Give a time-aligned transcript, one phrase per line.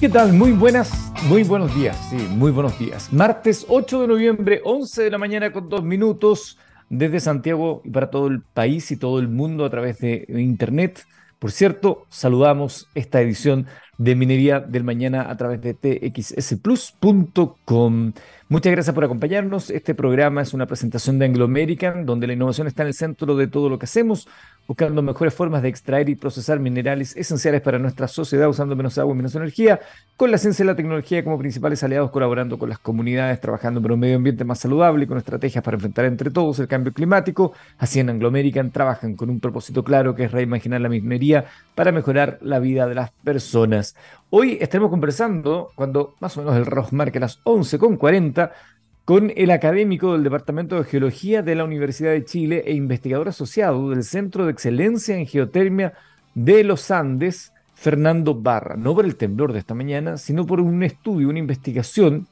[0.00, 0.32] ¿Qué tal?
[0.32, 3.12] Muy buenas, muy buenos días, sí, muy buenos días.
[3.12, 6.58] Martes 8 de noviembre, 11 de la mañana con dos minutos,
[6.90, 11.04] desde Santiago y para todo el país y todo el mundo a través de Internet.
[11.38, 13.66] Por cierto, saludamos esta edición
[13.98, 16.92] de Minería del Mañana a través de txsplus.com.
[18.50, 19.70] Muchas gracias por acompañarnos.
[19.70, 23.34] Este programa es una presentación de Anglo American, donde la innovación está en el centro
[23.36, 24.28] de todo lo que hacemos,
[24.68, 29.14] buscando mejores formas de extraer y procesar minerales esenciales para nuestra sociedad, usando menos agua
[29.14, 29.80] y menos energía,
[30.16, 33.92] con la ciencia y la tecnología como principales aliados, colaborando con las comunidades, trabajando por
[33.92, 37.54] un medio ambiente más saludable y con estrategias para enfrentar entre todos el cambio climático.
[37.78, 41.92] Así en Anglo American trabajan con un propósito claro que es reimaginar la minería para
[41.92, 43.83] mejorar la vida de las personas.
[44.30, 48.50] Hoy estaremos conversando, cuando más o menos el reloj marque las 11.40,
[49.04, 53.90] con el académico del Departamento de Geología de la Universidad de Chile e investigador asociado
[53.90, 55.92] del Centro de Excelencia en Geotermia
[56.34, 58.76] de los Andes, Fernando Barra.
[58.76, 62.26] No por el temblor de esta mañana, sino por un estudio, una investigación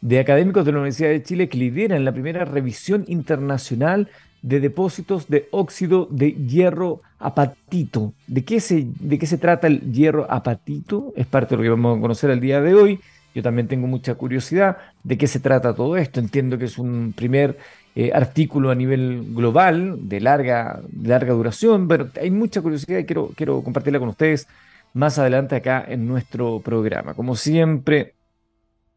[0.00, 4.08] de académicos de la Universidad de Chile que lideran la primera revisión internacional
[4.42, 8.12] de depósitos de óxido de hierro apatito.
[8.26, 11.12] ¿De qué, se, ¿De qué se trata el hierro apatito?
[11.16, 13.00] Es parte de lo que vamos a conocer el día de hoy.
[13.34, 16.20] Yo también tengo mucha curiosidad de qué se trata todo esto.
[16.20, 17.58] Entiendo que es un primer
[17.94, 23.30] eh, artículo a nivel global, de larga, larga duración, pero hay mucha curiosidad y quiero,
[23.36, 24.48] quiero compartirla con ustedes
[24.94, 27.14] más adelante acá en nuestro programa.
[27.14, 28.14] Como siempre,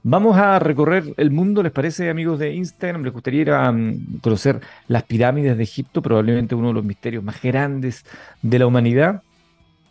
[0.03, 3.03] Vamos a recorrer el mundo, ¿les parece, amigos de Instagram?
[3.03, 6.01] ¿Les gustaría ir a mm, conocer las pirámides de Egipto?
[6.01, 8.03] Probablemente uno de los misterios más grandes
[8.41, 9.21] de la humanidad.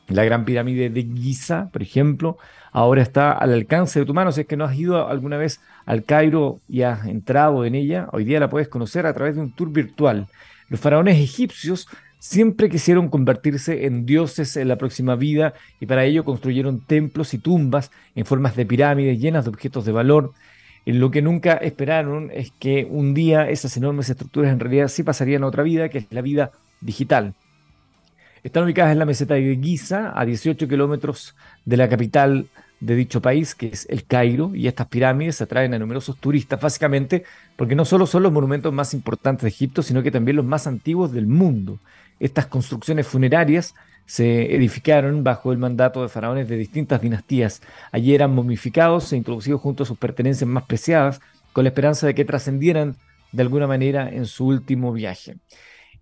[0.08, 2.38] La gran pirámide de Giza, por ejemplo,
[2.72, 4.32] ahora está al alcance de tu mano.
[4.32, 8.08] Si es que no has ido alguna vez al Cairo y has entrado en ella,
[8.10, 10.26] hoy día la puedes conocer a través de un tour virtual.
[10.68, 11.86] Los faraones egipcios
[12.20, 17.38] siempre quisieron convertirse en dioses en la próxima vida y para ello construyeron templos y
[17.38, 20.32] tumbas en formas de pirámides llenas de objetos de valor.
[20.86, 25.42] lo que nunca esperaron es que un día esas enormes estructuras en realidad sí pasarían
[25.42, 27.34] a otra vida, que es la vida digital.
[28.42, 32.46] Están ubicadas en la meseta de Giza, a 18 kilómetros de la capital
[32.80, 37.24] de dicho país, que es el Cairo, y estas pirámides atraen a numerosos turistas, básicamente
[37.56, 40.66] porque no solo son los monumentos más importantes de Egipto, sino que también los más
[40.66, 41.78] antiguos del mundo.
[42.20, 43.74] Estas construcciones funerarias
[44.06, 47.62] se edificaron bajo el mandato de faraones de distintas dinastías.
[47.90, 51.20] Allí eran momificados e introducidos junto a sus pertenencias más preciadas,
[51.52, 52.96] con la esperanza de que trascendieran
[53.32, 55.36] de alguna manera en su último viaje.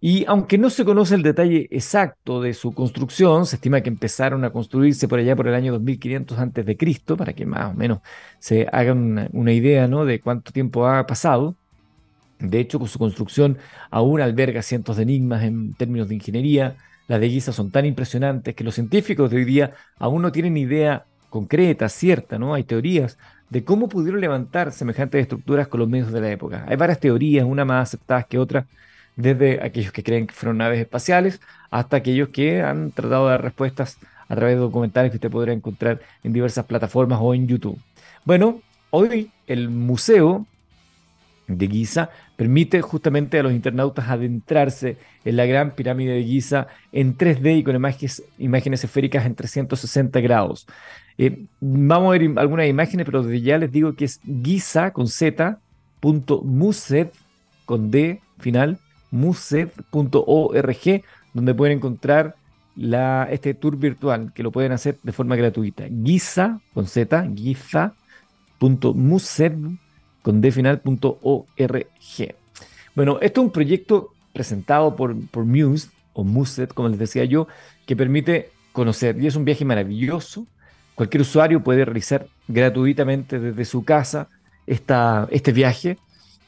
[0.01, 4.45] Y aunque no se conoce el detalle exacto de su construcción, se estima que empezaron
[4.45, 7.99] a construirse por allá por el año 2500 a.C., para que más o menos
[8.39, 10.05] se hagan una, idea ¿no?
[10.05, 11.57] de cuánto tiempo ha pasado.
[12.41, 13.59] De hecho, con su construcción
[13.91, 16.77] aún alberga cientos de enigmas en términos de ingeniería.
[17.09, 20.57] Las de Giza son tan impresionantes que los científicos de hoy día aún no tienen
[20.57, 22.55] idea concreta, cierta, ¿no?
[22.55, 23.19] Hay teorías
[23.51, 26.65] de cómo pudieron levantar semejantes estructuras con los medios de la época.
[26.69, 28.67] Hay varias teorías, una más aceptadas que otra,
[29.17, 31.41] desde aquellos que creen que fueron naves espaciales
[31.71, 33.99] hasta aquellos que han tratado de dar respuestas
[34.29, 37.79] a través de documentales que usted podrá encontrar en diversas plataformas o en YouTube.
[38.25, 38.61] Bueno,
[38.91, 40.47] hoy el museo
[41.47, 47.19] de Giza permite justamente a los internautas adentrarse en la gran pirámide de Giza en
[47.19, 50.69] 3D y con imágenes, imágenes esféricas en 360 grados.
[51.19, 55.09] Eh, vamos a ver algunas imágenes, pero desde ya les digo que es Giza con
[55.09, 55.59] Z,
[55.99, 56.45] punto
[57.67, 58.79] con D final,
[59.11, 59.73] donde
[61.57, 62.37] pueden encontrar
[62.77, 65.89] la, este tour virtual, que lo pueden hacer de forma gratuita.
[66.05, 67.93] Giza, con Z, giza.mused,
[70.23, 72.38] con D final.org.
[72.99, 77.47] Bueno, esto es un proyecto presentado por, por Muse, o Mused, como les decía yo,
[77.87, 80.49] que permite conocer, y es un viaje maravilloso.
[80.97, 84.29] Cualquier usuario puede realizar gratuitamente desde su casa
[84.67, 85.97] esta, este viaje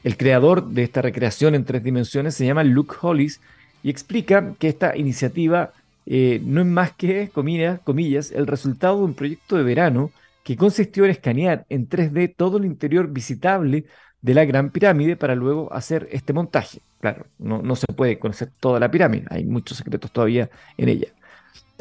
[0.03, 3.39] el creador de esta recreación en tres dimensiones se llama Luke Hollis
[3.81, 5.71] y explica que esta iniciativa
[6.05, 10.11] eh, no es más que, comillas, comillas, el resultado de un proyecto de verano
[10.43, 13.85] que consistió en escanear en 3D todo el interior visitable
[14.21, 16.79] de la Gran Pirámide para luego hacer este montaje.
[16.99, 21.07] Claro, no, no se puede conocer toda la pirámide, hay muchos secretos todavía en ella.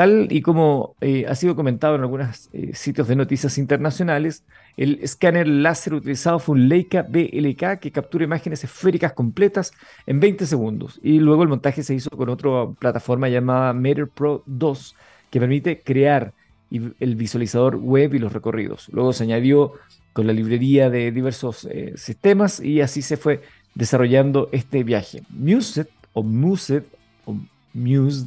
[0.00, 4.44] Tal y como eh, ha sido comentado en algunos eh, sitios de noticias internacionales,
[4.78, 9.72] el escáner láser utilizado fue un Leica BLK que captura imágenes esféricas completas
[10.06, 10.98] en 20 segundos.
[11.02, 14.96] Y luego el montaje se hizo con otra plataforma llamada Meter Pro 2
[15.28, 16.32] que permite crear
[16.70, 18.88] el visualizador web y los recorridos.
[18.92, 19.74] Luego se añadió
[20.12, 23.42] con la librería de diversos eh, sistemas y así se fue
[23.74, 25.22] desarrollando este viaje.
[25.30, 26.82] Mused o Mused
[27.24, 27.36] o
[27.72, 28.26] Mused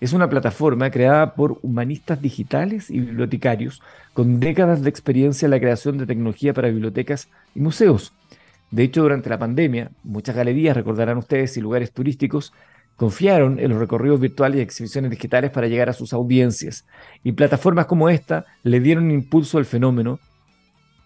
[0.00, 3.80] es una plataforma creada por humanistas digitales y bibliotecarios
[4.12, 8.12] con décadas de experiencia en la creación de tecnología para bibliotecas y museos.
[8.70, 12.52] De hecho, durante la pandemia, muchas galerías, recordarán ustedes, y lugares turísticos
[12.96, 16.84] confiaron en los recorridos virtuales y exhibiciones digitales para llegar a sus audiencias.
[17.22, 20.18] Y plataformas como esta le dieron impulso al fenómeno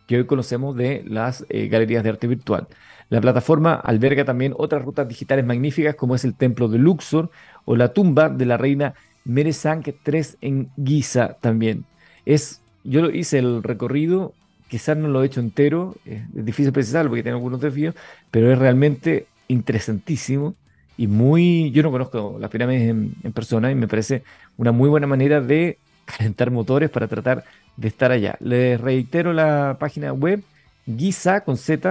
[0.08, 2.66] que hoy conocemos de las eh, galerías de arte virtual.
[3.10, 7.31] La plataforma alberga también otras rutas digitales magníficas como es el Templo de Luxor
[7.66, 8.94] o la tumba de la reina
[9.25, 11.84] Meresank III en Giza también.
[12.25, 14.32] Es, yo hice el recorrido,
[14.69, 17.94] quizás no lo he hecho entero, es difícil precisarlo porque tiene algunos desvíos,
[18.31, 20.54] pero es realmente interesantísimo
[20.96, 24.22] y muy, yo no conozco las pirámides en, en persona y me parece
[24.56, 27.44] una muy buena manera de calentar motores para tratar
[27.78, 28.36] de estar allá.
[28.40, 30.42] Les reitero la página web
[30.84, 31.84] guisa con Está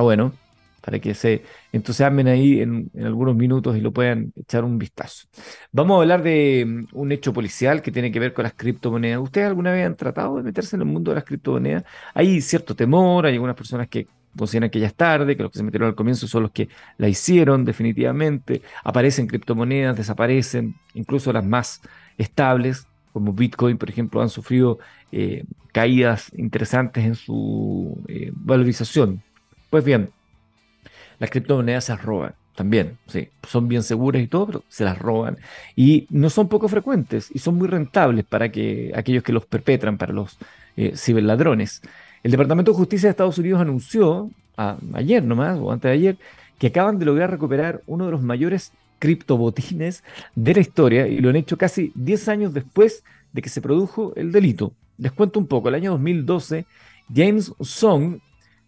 [0.00, 0.32] bueno,
[0.80, 5.28] para que se entusiasmen ahí en, algunos minutos y lo puedan echar un vistazo.
[5.70, 9.20] Vamos a hablar de mm, un hecho policial que tiene que ver con las criptomonedas.
[9.20, 11.84] ¿Ustedes alguna vez han tratado de meterse en el mundo de las criptomonedas?
[12.14, 15.58] Hay cierto temor, hay algunas personas que consideran que ya es tarde, que los que
[15.58, 16.68] se metieron al comienzo son los que
[16.98, 18.62] la hicieron definitivamente.
[18.82, 21.80] Aparecen criptomonedas, desaparecen, incluso las más
[22.18, 24.80] estables como Bitcoin, por ejemplo, han sufrido
[25.12, 29.22] eh, caídas interesantes en su eh, valorización.
[29.70, 30.10] Pues bien,
[31.20, 35.38] las criptomonedas se roban también, sí, son bien seguras y todo, pero se las roban
[35.76, 39.96] y no son poco frecuentes y son muy rentables para que aquellos que los perpetran,
[39.96, 40.36] para los
[40.76, 41.82] eh, ciberladrones.
[42.24, 44.28] El Departamento de Justicia de Estados Unidos anunció
[44.92, 46.16] ayer nomás, o antes de ayer,
[46.58, 48.72] que acaban de lograr recuperar uno de los mayores
[49.04, 50.02] criptobotines
[50.34, 53.04] de la historia y lo han hecho casi 10 años después
[53.34, 54.72] de que se produjo el delito.
[54.96, 56.64] Les cuento un poco, el año 2012
[57.14, 58.20] James Song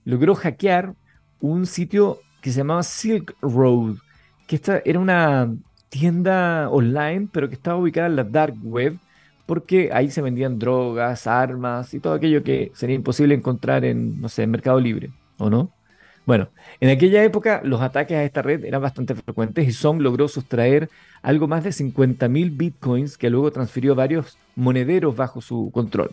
[0.05, 0.95] logró hackear
[1.41, 3.97] un sitio que se llamaba Silk Road,
[4.47, 5.55] que esta era una
[5.89, 8.99] tienda online, pero que estaba ubicada en la dark web,
[9.47, 14.29] porque ahí se vendían drogas, armas y todo aquello que sería imposible encontrar en, no
[14.29, 15.76] sé, Mercado Libre, ¿o no?
[16.27, 16.49] Bueno,
[16.81, 20.91] en aquella época los ataques a esta red eran bastante frecuentes y Song logró sustraer
[21.23, 26.11] algo más de 50.000 bitcoins que luego transfirió a varios monederos bajo su control.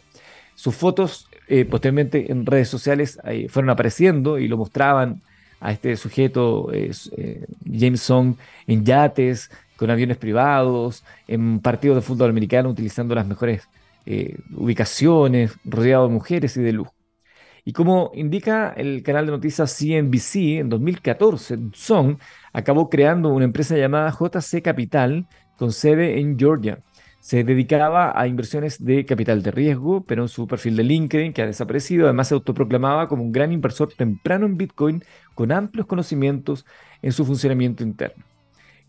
[0.54, 5.24] Sus fotos eh, posteriormente en redes sociales eh, fueron apareciendo y lo mostraban
[5.60, 6.92] a este sujeto, eh,
[7.66, 8.36] James Song,
[8.68, 13.68] en yates, con aviones privados, en partidos de fútbol americano utilizando las mejores
[14.56, 16.90] ubicaciones, rodeado de mujeres y de luz.
[17.66, 22.18] Y como indica el canal de noticias CNBC, en 2014, Song
[22.52, 25.28] acabó creando una empresa llamada JC Capital
[25.58, 26.80] con sede en Georgia.
[27.22, 31.42] Se dedicaba a inversiones de capital de riesgo, pero en su perfil de LinkedIn, que
[31.42, 36.66] ha desaparecido, además se autoproclamaba como un gran inversor temprano en Bitcoin con amplios conocimientos
[37.02, 38.26] en su funcionamiento interno.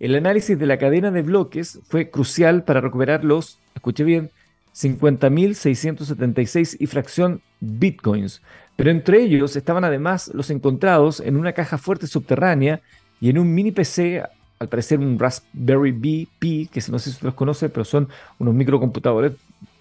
[0.00, 4.32] El análisis de la cadena de bloques fue crucial para recuperar los, escuche bien,
[4.74, 8.42] 50.676 y fracción bitcoins,
[8.76, 12.80] pero entre ellos estaban además los encontrados en una caja fuerte subterránea
[13.20, 14.22] y en un mini PC,
[14.58, 19.32] al parecer un Raspberry Pi, que no sé si los conoce, pero son unos microcomputadores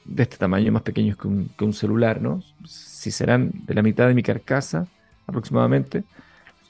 [0.06, 2.44] de este tamaño, más pequeños que un, que un celular, ¿no?
[2.66, 4.88] Si serán de la mitad de mi carcasa
[5.28, 6.04] aproximadamente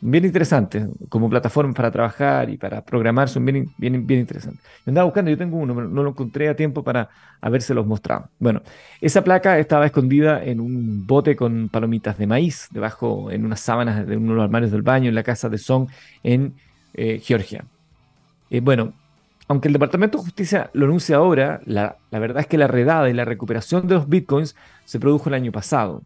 [0.04, 4.62] bien interesantes como plataforma para trabajar y para programar, son bien, bien, bien interesantes.
[4.86, 8.30] Yo andaba buscando, yo tengo uno, pero no lo encontré a tiempo para habérselos mostrado.
[8.38, 8.62] Bueno,
[9.00, 14.06] esa placa estaba escondida en un bote con palomitas de maíz, debajo en unas sábanas
[14.06, 15.88] de uno de los armarios del baño en la casa de Song
[16.22, 16.54] en
[16.94, 17.66] eh, Georgia.
[18.50, 18.94] Eh, bueno,
[19.48, 23.10] aunque el Departamento de Justicia lo anuncia ahora, la, la verdad es que la redada
[23.10, 26.02] y la recuperación de los bitcoins se produjo el año pasado.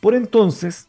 [0.00, 0.88] Por entonces,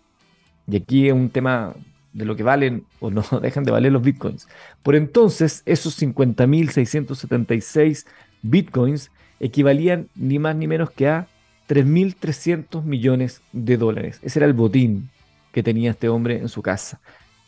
[0.68, 1.74] y aquí es un tema
[2.14, 4.48] de lo que valen o no dejan de valer los bitcoins.
[4.84, 8.06] Por entonces, esos 50.676
[8.42, 11.28] bitcoins equivalían ni más ni menos que a
[11.68, 14.20] 3.300 millones de dólares.
[14.24, 15.10] Ese era el botín
[15.52, 17.00] que tenía este hombre en su casa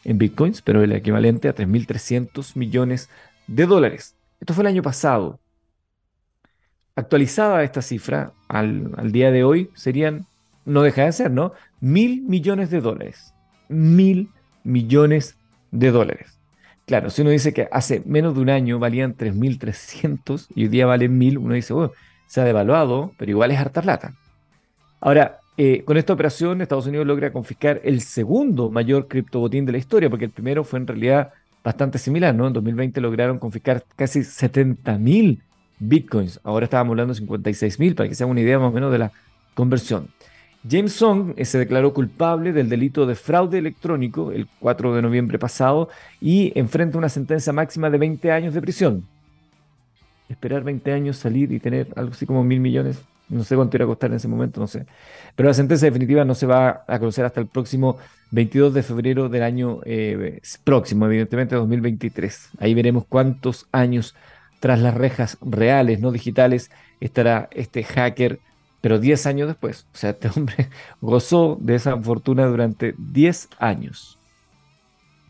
[0.04, 3.10] en bitcoins, pero el equivalente a 3.300 millones
[3.48, 4.16] de dólares.
[4.40, 5.40] Esto fue el año pasado.
[6.96, 10.26] Actualizada esta cifra al, al día de hoy serían,
[10.66, 11.54] no deja de ser, ¿no?
[11.80, 13.34] Mil millones de dólares.
[13.70, 14.30] Mil
[14.64, 15.38] millones
[15.72, 16.40] de dólares.
[16.86, 20.88] Claro, si uno dice que hace menos de un año valían 3.300 y hoy día
[20.88, 21.94] valen 1.000, uno dice, oh,
[22.26, 24.14] se ha devaluado, pero igual es harta plata.
[25.00, 29.78] Ahora, eh, con esta operación, Estados Unidos logra confiscar el segundo mayor criptobotín de la
[29.78, 31.32] historia, porque el primero fue en realidad
[31.64, 32.48] bastante similar, ¿no?
[32.48, 35.40] En 2020 lograron confiscar casi 70.000
[35.80, 36.40] bitcoins.
[36.44, 39.00] Ahora estábamos hablando de 56.000, para que se hagan una idea más o menos de
[39.00, 39.12] la
[39.54, 40.08] conversión.
[40.68, 45.40] James Song eh, se declaró culpable del delito de fraude electrónico el 4 de noviembre
[45.40, 45.90] pasado
[46.20, 49.06] y enfrenta una sentencia máxima de 20 años de prisión.
[50.28, 53.86] Esperar 20 años, salir y tener algo así como mil millones, no sé cuánto irá
[53.86, 54.86] a costar en ese momento, no sé.
[55.36, 57.98] Pero la sentencia definitiva no se va a conocer hasta el próximo
[58.32, 62.50] 22 de febrero del año eh, próximo, evidentemente 2023.
[62.60, 64.16] Ahí veremos cuántos años
[64.60, 68.40] tras las rejas reales, no digitales, estará este hacker
[68.82, 69.86] pero 10 años después.
[69.94, 70.70] O sea, este hombre
[71.02, 74.18] gozó de esa fortuna durante 10 años.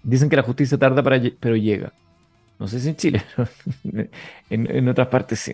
[0.03, 1.93] Dicen que la justicia tarda, pero llega.
[2.57, 3.21] No sé si en Chile,
[4.49, 5.53] en, otras partes sí.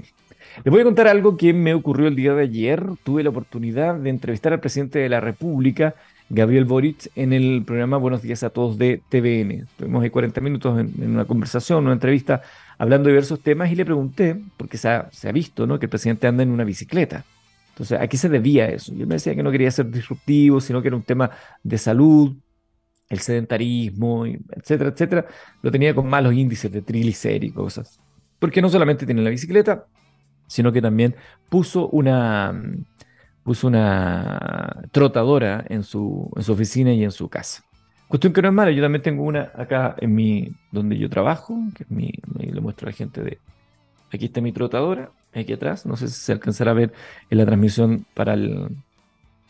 [0.64, 2.84] Les voy a contar algo que me ocurrió el día de ayer.
[3.04, 5.96] Tuve la oportunidad de entrevistar al presidente de la República,
[6.30, 9.68] Gabriel Boric, en el programa Buenos Días a Todos de TVN.
[9.78, 12.42] Tuvimos ahí 40 minutos en, en una conversación, una entrevista,
[12.78, 15.78] hablando de diversos temas y le pregunté, porque se ha, se ha visto ¿no?
[15.78, 17.26] que el presidente anda en una bicicleta.
[17.76, 18.94] Entonces, ¿a qué se debía eso?
[18.96, 21.30] Yo me decía que no quería ser disruptivo, sino que era un tema
[21.62, 22.34] de salud,
[23.10, 25.26] el sedentarismo, etcétera, etcétera.
[25.62, 28.00] Lo tenía con malos índices de triglicéridos cosas.
[28.40, 29.88] Porque no solamente tiene la bicicleta,
[30.48, 31.18] sino que también
[31.50, 32.54] puso una,
[33.44, 37.62] puso una trotadora en su, en su oficina y en su casa.
[38.08, 41.58] Cuestión que no es mala, yo también tengo una acá en mi, donde yo trabajo,
[41.76, 43.40] que es mi, le muestro a la gente de,
[44.14, 45.12] aquí está mi trotadora,
[45.42, 45.86] aquí atrás.
[45.86, 46.94] No sé si se alcanzará a ver
[47.30, 48.70] en la transmisión para el.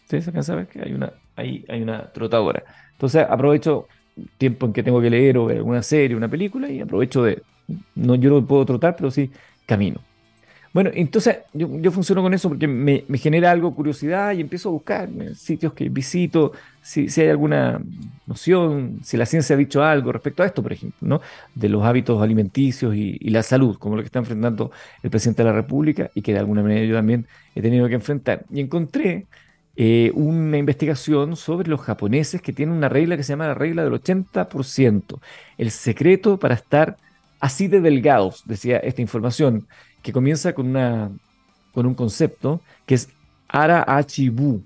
[0.10, 2.63] ¿Sí se alcanza a ver que hay una, ahí hay una trotadora?
[2.94, 3.88] Entonces aprovecho
[4.38, 7.44] tiempo en que tengo que leer o ver alguna serie, una película y aprovecho de.
[7.96, 9.32] No, yo no puedo trotar, pero sí
[9.65, 10.01] camino.
[10.75, 15.08] Bueno, entonces yo, funciono con eso porque me, genera algo curiosidad y empiezo a buscar
[15.34, 16.51] sitios que visito,
[16.82, 17.82] si, hay alguna
[18.27, 21.22] noción, si la ciencia ha dicho algo respecto a esto, por ejemplo, ¿no?
[21.53, 24.70] de los hábitos alimenticios y, la salud, como lo que está enfrentando
[25.01, 27.96] el presidente de la República y que de alguna manera yo también he tenido que
[27.96, 28.44] enfrentar.
[28.51, 29.27] Y encontré
[29.77, 33.86] eh, una investigación sobre los japoneses que tienen una regla que se llama la regla
[33.86, 35.22] del 80%,
[35.58, 36.98] el secreto para estar
[37.39, 39.67] así de delgados, decía esta información
[40.05, 41.09] que comienza con, una,
[41.74, 43.09] con un concepto que es
[43.47, 44.62] Ara Achibu.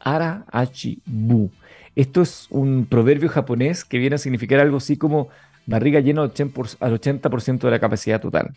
[0.00, 1.50] Ara Achibu.
[1.94, 5.28] Esto es un proverbio japonés que viene a significar algo así como
[5.66, 8.54] barriga llena al 80% de la capacidad total.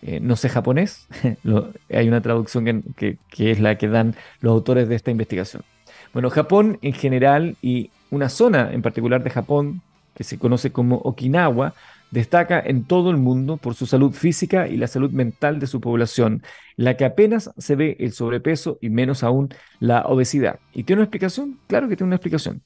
[0.00, 1.06] Eh, no sé japonés,
[1.92, 5.64] hay una traducción que, que, es la que dan los autores de esta investigación.
[6.14, 9.82] Bueno, Japón en general y una zona en particular de Japón
[10.14, 11.74] que se conoce como Okinawa
[12.12, 15.80] Destaca en todo el mundo por su salud física y la salud mental de su
[15.80, 16.42] población,
[16.76, 19.48] la que apenas se ve el sobrepeso y menos aún
[19.80, 20.60] la obesidad.
[20.74, 21.58] ¿Y tiene una explicación?
[21.66, 22.60] Claro que tiene una explicación.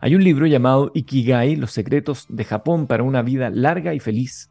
[0.00, 4.50] Hay un libro llamado Ikigai, Los secretos de Japón para una vida larga y feliz.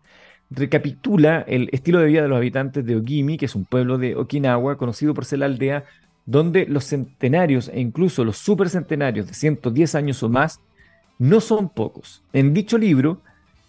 [0.49, 4.15] Recapitula el estilo de vida de los habitantes de Ogimi, que es un pueblo de
[4.15, 5.83] Okinawa, conocido por ser la aldea
[6.25, 10.61] donde los centenarios e incluso los supercentenarios de 110 años o más
[11.19, 12.23] no son pocos.
[12.31, 13.21] En dicho libro,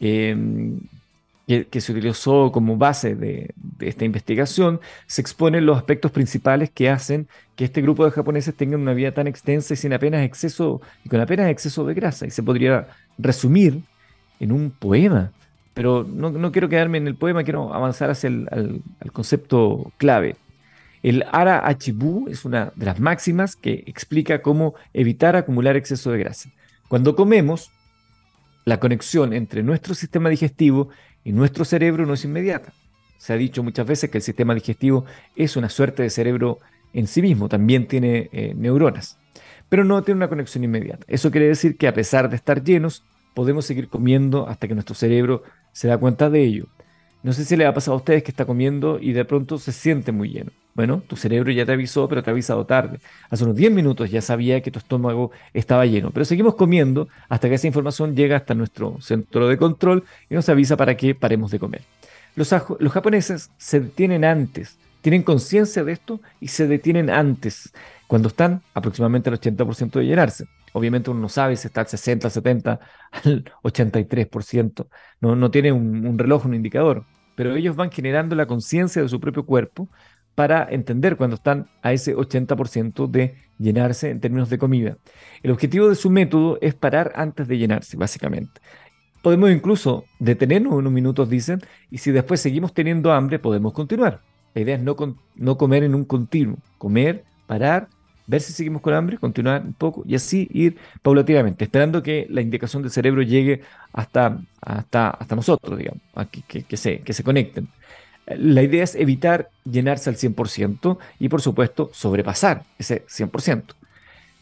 [0.02, 0.80] Em,
[1.46, 7.28] que, se utilizó como base de, esta investigación, se exponen los aspectos principales que hacen
[7.56, 11.08] que este grupo de japoneses tengan una vida tan extensa y sin apenas exceso, y
[11.08, 12.26] con apenas exceso de grasa.
[12.26, 13.80] Y se podría resumir
[14.40, 15.30] en un poema.
[15.74, 18.82] Pero no, quiero quedarme en el poema, quiero avanzar hacia el
[19.12, 20.36] concepto clave.
[21.02, 26.18] El Ara Achibu es una de las máximas que explica cómo evitar acumular exceso de
[26.18, 26.50] grasa.
[26.88, 27.70] Cuando comemos,
[28.64, 30.88] la conexión entre nuestro sistema digestivo
[31.24, 32.72] y nuestro cerebro no es inmediata.
[33.18, 35.04] Se ha dicho muchas veces que el sistema digestivo
[35.36, 36.58] es una suerte de cerebro
[36.92, 39.18] en sí mismo, también tiene eh, neuronas,
[39.68, 41.04] pero no tiene una conexión inmediata.
[41.08, 43.04] Eso quiere decir que a pesar de estar llenos,
[43.34, 45.42] podemos seguir comiendo hasta que nuestro cerebro
[45.72, 46.66] se da cuenta de ello.
[47.22, 49.72] No sé si le ha pasado a ustedes que está comiendo y de pronto se
[49.72, 50.50] siente muy lleno.
[50.74, 52.98] Bueno, tu cerebro ya te avisó, pero te ha avisado tarde.
[53.28, 57.48] Hace unos 10 minutos ya sabía que tu estómago estaba lleno, pero seguimos comiendo hasta
[57.48, 61.50] que esa información llega hasta nuestro centro de control y nos avisa para que paremos
[61.50, 61.82] de comer.
[62.34, 67.72] Los, los japoneses se detienen antes, tienen conciencia de esto y se detienen antes,
[68.06, 70.46] cuando están aproximadamente al 80% de llenarse.
[70.72, 74.86] Obviamente uno no sabe si está al 60, al 70, al 83%.
[75.20, 77.04] No, no tiene un, un reloj, un indicador.
[77.34, 79.88] Pero ellos van generando la conciencia de su propio cuerpo
[80.34, 84.96] para entender cuando están a ese 80% de llenarse en términos de comida.
[85.42, 88.60] El objetivo de su método es parar antes de llenarse, básicamente.
[89.22, 91.60] Podemos incluso detenernos unos minutos, dicen,
[91.90, 94.20] y si después seguimos teniendo hambre, podemos continuar.
[94.54, 94.96] La idea es no,
[95.36, 97.88] no comer en un continuo, comer, parar,
[98.26, 102.40] ver si seguimos con hambre, continuar un poco y así ir paulatinamente, esperando que la
[102.40, 103.62] indicación del cerebro llegue
[103.92, 106.02] hasta, hasta, hasta nosotros, digamos,
[106.48, 107.68] que, que, se, que se conecten.
[108.26, 113.74] La idea es evitar llenarse al 100% y, por supuesto, sobrepasar ese 100%.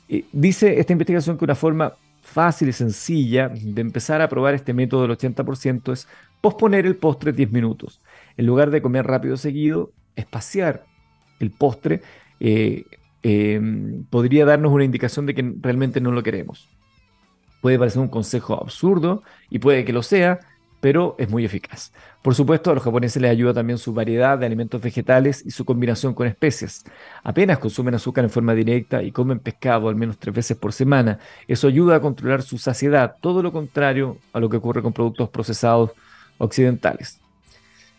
[0.08, 4.74] Y dice esta investigación que una forma fácil y sencilla de empezar a probar este
[4.74, 6.08] método del 80% es
[6.40, 8.00] posponer el postre 10 minutos.
[8.36, 10.84] En lugar de comer rápido seguido, espaciar
[11.38, 12.02] el postre
[12.38, 12.84] eh,
[13.22, 16.68] em, podría darnos una indicación de que realmente no lo queremos.
[17.60, 20.40] Puede parecer un consejo absurdo y puede que lo sea,
[20.80, 21.92] pero es muy eficaz.
[22.22, 25.64] Por supuesto, a los japoneses les ayuda también su variedad de alimentos vegetales y su
[25.64, 26.84] combinación con especias.
[27.22, 31.18] Apenas consumen azúcar en forma directa y comen pescado al menos tres veces por semana.
[31.46, 35.28] Eso ayuda a controlar su saciedad, todo lo contrario a lo que ocurre con productos
[35.28, 35.92] procesados
[36.38, 37.20] occidentales.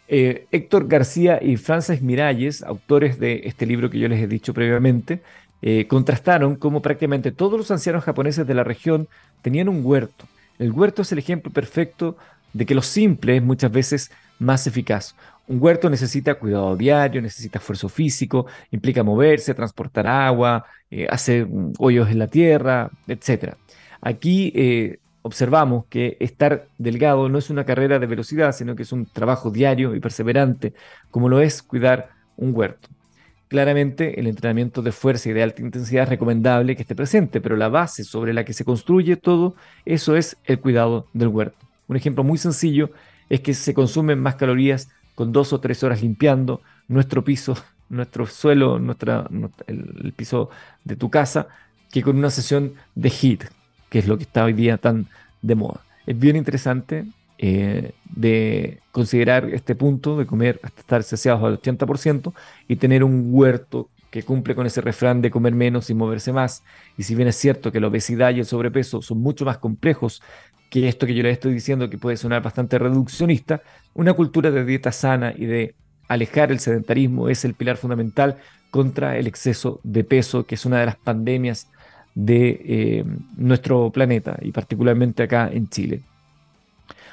[0.07, 4.53] Eh, Héctor García y Frances Miralles, autores de este libro que yo les he dicho
[4.53, 5.21] previamente,
[5.61, 9.07] eh, contrastaron cómo prácticamente todos los ancianos japoneses de la región
[9.41, 10.25] tenían un huerto.
[10.59, 12.17] El huerto es el ejemplo perfecto
[12.53, 15.15] de que lo simple es muchas veces más eficaz.
[15.47, 21.73] Un huerto necesita cuidado diario, necesita esfuerzo físico, implica moverse, transportar agua, eh, hacer mm,
[21.79, 23.55] hoyos en la tierra, etc.
[24.01, 28.91] Aquí eh, observamos que estar delgado no es una carrera de velocidad, sino que es
[28.91, 30.73] un trabajo diario y perseverante,
[31.09, 32.89] como lo es cuidar un huerto.
[33.47, 37.57] Claramente, el entrenamiento de fuerza y de alta intensidad es recomendable que esté presente, pero
[37.57, 41.70] la base sobre la que se construye todo eso es el cuidado del huerto.
[41.91, 42.91] Un ejemplo muy sencillo
[43.27, 47.57] es que se consumen más calorías con dos o tres horas limpiando nuestro piso,
[47.89, 49.29] nuestro suelo, nuestra,
[49.67, 50.49] el, piso
[50.85, 51.49] de tu casa,
[51.91, 53.43] que con una sesión de HIIT,
[53.89, 55.07] que es lo que está hoy día tan
[55.41, 55.81] de moda.
[56.07, 57.07] Es bien interesante
[57.37, 62.31] eh, de considerar este punto de comer hasta estar saciados al 80%
[62.69, 66.63] y tener un huerto que cumple con ese refrán de comer menos y moverse más.
[66.97, 70.21] Y si bien es cierto que la obesidad y el sobrepeso son mucho más complejos
[70.71, 73.61] que esto que yo les estoy diciendo, que puede sonar bastante reduccionista,
[73.93, 75.75] una cultura de dieta sana y de
[76.07, 78.37] alejar el sedentarismo es el pilar fundamental
[78.71, 81.67] contra el exceso de peso, que es una de las pandemias
[82.15, 83.05] de eh,
[83.35, 86.03] nuestro planeta y particularmente acá en Chile.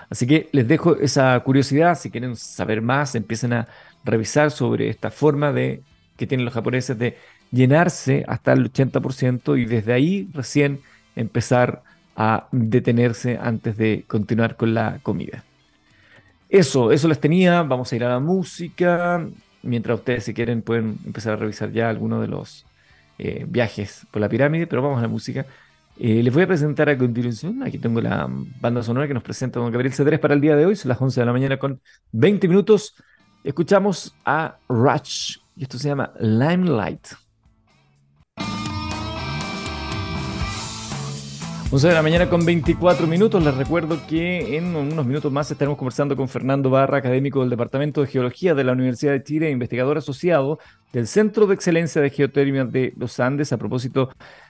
[0.09, 3.67] Así que les dejo esa curiosidad, si quieren saber más, empiecen a
[4.05, 5.83] revisar sobre esta forma de
[6.17, 7.17] que tienen los japoneses de
[7.51, 10.81] llenarse hasta el 80% y desde ahí recién
[11.17, 11.89] empezar a
[12.51, 15.45] detenerse antes de continuar con la comida.
[16.49, 17.63] Eso, eso les tenía.
[17.63, 19.27] Vamos a ir a la música.
[19.63, 22.67] Mientras ustedes, si quieren, pueden empezar a revisar ya algunos de los
[23.19, 25.47] eh, viajes por la pirámide, pero vamos a la música.
[25.99, 27.63] Eh, les voy a presentar a continuación.
[27.63, 28.29] Aquí tengo la
[28.61, 30.77] banda sonora que nos presenta don Gabriel Cedrés para el día de hoy.
[30.77, 31.81] Son las 11 de la mañana con
[32.13, 32.95] 20 minutos.
[33.45, 37.28] Escuchamos a Rush y esto se llama Limelight.
[41.71, 43.45] 11 de la mañana con 24 minutos.
[43.45, 48.01] Les recuerdo que en unos minutos más estaremos conversando con Fernando Barra, académico del Departamento
[48.01, 50.59] de Geología de la Universidad de Chile, investigador asociado
[50.95, 54.09] del Centro de Excelencia de Geotermia de los Andes, a propósito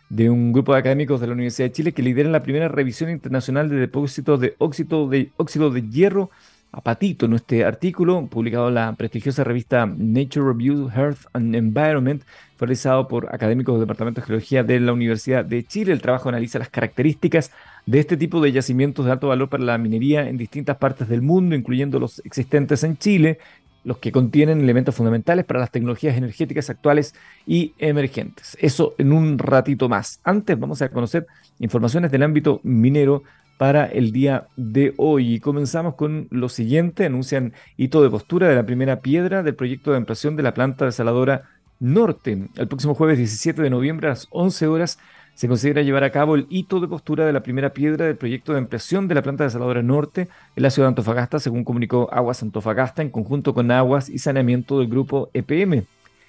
[0.08, 3.10] de un grupo de académicos de la Universidad de Chile que lideran la primera revisión
[3.10, 6.30] internacional de depósitos de óxido de, óxido de hierro
[6.70, 12.22] apatito en este artículo, publicado en la prestigiosa revista Nature Review Earth and Environment,
[12.58, 15.92] fue realizado por académicos del Departamento de Geología de la Universidad de Chile.
[15.92, 17.52] El trabajo analiza las características
[17.86, 21.22] de este tipo de yacimientos de alto valor para la minería en distintas partes del
[21.22, 23.38] mundo, incluyendo los existentes en Chile,
[23.84, 27.14] los que contienen elementos fundamentales para las tecnologías energéticas actuales
[27.46, 28.58] y emergentes.
[28.60, 30.18] Eso en un ratito más.
[30.24, 31.28] Antes vamos a conocer
[31.60, 33.22] informaciones del ámbito minero
[33.56, 35.38] para el día de hoy.
[35.38, 37.06] comenzamos con lo siguiente.
[37.06, 40.86] Anuncian hito de postura de la primera piedra del proyecto de ampliación de la planta
[40.86, 41.44] desaladora
[41.80, 42.48] norte.
[42.56, 44.98] El próximo jueves 17 de noviembre a las 11 horas
[45.34, 48.52] se considera llevar a cabo el hito de postura de la primera piedra del proyecto
[48.52, 52.42] de ampliación de la planta desaladora norte en la ciudad de Antofagasta, según comunicó Aguas
[52.42, 55.84] Antofagasta en conjunto con Aguas y Saneamiento del grupo EPM.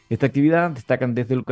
[0.09, 1.43] Esta actividad, destacan desde el,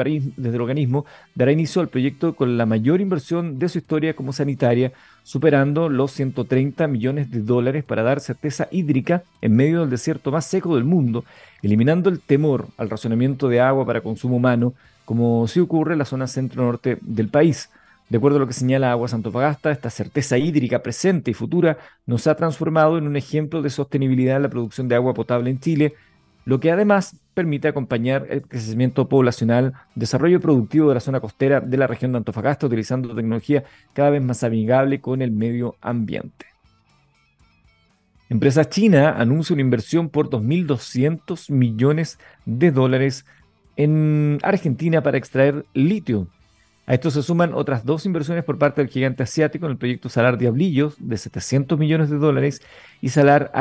[0.60, 4.92] organismo, dará inicio al proyecto con la mayor inversión de su historia como sanitaria,
[5.22, 10.48] superando los 130 millones de dólares para dar certeza hídrica en medio del desierto más
[10.48, 11.24] seco del mundo,
[11.62, 14.74] eliminando el temor al racionamiento de agua para consumo humano,
[15.06, 17.70] como sí ocurre en la zona centro-norte del país.
[18.10, 22.26] De acuerdo a lo que señala Aguas Antofagasta, esta certeza hídrica presente y futura nos
[22.26, 25.94] ha transformado en un ejemplo de sostenibilidad en la producción de agua potable en Chile,
[26.48, 31.76] lo que además permite acompañar el crecimiento poblacional, desarrollo productivo de la zona costera de
[31.76, 36.46] la región de Antofagasta, utilizando tecnología cada vez más amigable con el medio ambiente.
[38.30, 43.26] Empresa china anuncia una inversión por 2.200 millones de dólares
[43.76, 46.30] en Argentina para extraer litio.
[46.86, 50.08] A esto se suman otras dos inversiones por parte del gigante asiático en el proyecto
[50.08, 52.62] Salar Diablillos de 700 millones de dólares
[53.02, 53.52] y Salar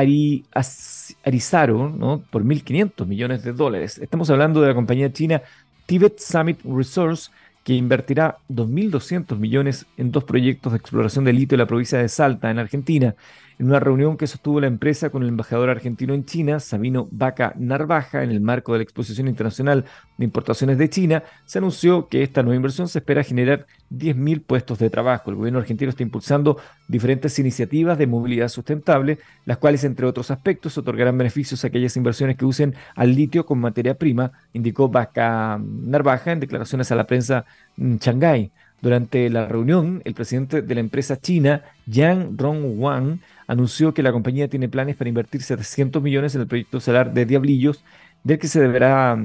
[1.24, 2.22] Arizaro ¿no?
[2.30, 3.98] por 1.500 millones de dólares.
[3.98, 5.42] Estamos hablando de la compañía china
[5.86, 7.30] Tibet Summit Resource
[7.64, 12.08] que invertirá 2.200 millones en dos proyectos de exploración de litio en la provincia de
[12.08, 13.14] Salta, en Argentina
[13.58, 17.54] en una reunión que sostuvo la empresa con el embajador argentino en China, Sabino Vaca
[17.56, 19.84] Narvaja, en el marco de la Exposición Internacional
[20.16, 24.78] de Importaciones de China, se anunció que esta nueva inversión se espera generar 10.000 puestos
[24.78, 25.30] de trabajo.
[25.30, 30.78] El gobierno argentino está impulsando diferentes iniciativas de movilidad sustentable, las cuales, entre otros aspectos,
[30.78, 36.32] otorgarán beneficios a aquellas inversiones que usen al litio como materia prima, indicó Vaca Narvaja
[36.32, 37.44] en declaraciones a la prensa
[37.76, 38.50] en Shanghái.
[38.82, 44.48] Durante la reunión, el presidente de la empresa china, Yang Rongwang, anunció que la compañía
[44.48, 47.82] tiene planes para invertir 700 millones en el proyecto solar de Diablillos,
[48.22, 49.18] del que se deberá,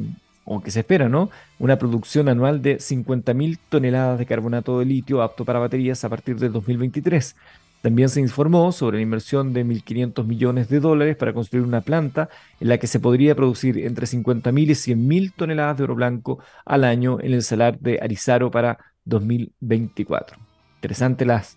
[0.54, 1.30] o que se espera, ¿no?
[1.60, 6.38] Una producción anual de 50.000 toneladas de carbonato de litio apto para baterías a partir
[6.38, 7.38] del 2023.
[7.82, 12.30] También se informó sobre la inversión de 1.500 millones de dólares para construir una planta
[12.60, 16.84] en la que se podría producir entre 50.000 y 100.000 toneladas de oro blanco al
[16.84, 20.38] año en el salar de Arizaro para 2024.
[20.76, 21.56] Interesante los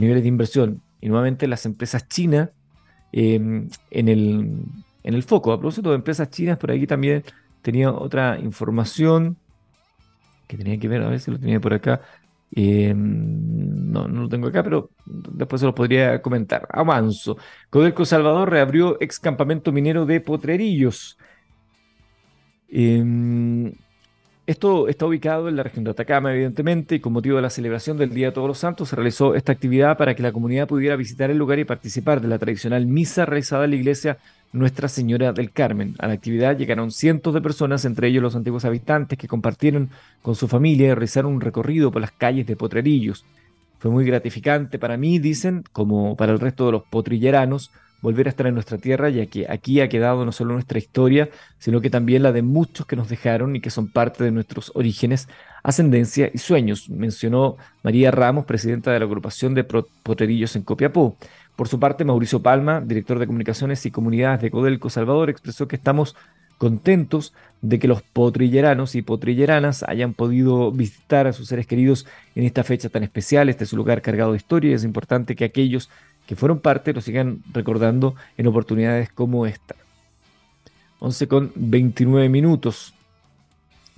[0.00, 2.50] niveles de inversión y nuevamente las empresas chinas
[3.12, 4.64] em, en, el,
[5.04, 5.52] en el foco.
[5.52, 7.22] A propósito de empresas chinas, por aquí también
[7.62, 9.36] tenía otra información
[10.46, 12.02] que tenía que ver, a ver si lo tenía por acá.
[12.54, 16.66] Em, no, no lo tengo acá, pero después se lo podría comentar.
[16.70, 17.38] Avanzo.
[17.70, 21.16] Codelco Salvador reabrió ex campamento minero de Potrerillos.
[22.68, 23.72] Em,
[24.46, 27.96] esto está ubicado en la región de Atacama, evidentemente, y con motivo de la celebración
[27.96, 30.96] del Día de Todos los Santos se realizó esta actividad para que la comunidad pudiera
[30.96, 34.18] visitar el lugar y participar de la tradicional misa realizada en la iglesia
[34.52, 35.94] Nuestra Señora del Carmen.
[35.98, 40.34] A la actividad llegaron cientos de personas, entre ellos los antiguos habitantes, que compartieron con
[40.34, 43.24] su familia y realizaron un recorrido por las calles de Potrerillos.
[43.78, 47.70] Fue muy gratificante para mí, dicen, como para el resto de los potrilleranos,
[48.02, 51.30] volver a estar en nuestra tierra, ya que aquí ha quedado no solo nuestra historia,
[51.58, 54.72] sino que también la de muchos que nos dejaron y que son parte de nuestros
[54.74, 55.28] orígenes,
[55.62, 61.16] ascendencia y sueños, mencionó María Ramos, presidenta de la agrupación de Potrerillos en Copiapó.
[61.56, 65.76] Por su parte, Mauricio Palma, director de comunicaciones y comunidades de Codelco Salvador, expresó que
[65.76, 66.16] estamos
[66.58, 72.44] contentos de que los potrilleranos y potrilleranas hayan podido visitar a sus seres queridos en
[72.44, 73.48] esta fecha tan especial.
[73.48, 75.90] Este es un lugar cargado de historia y es importante que aquellos
[76.26, 79.74] que fueron parte lo sigan recordando en oportunidades como esta.
[81.00, 82.94] 11 con 29 minutos.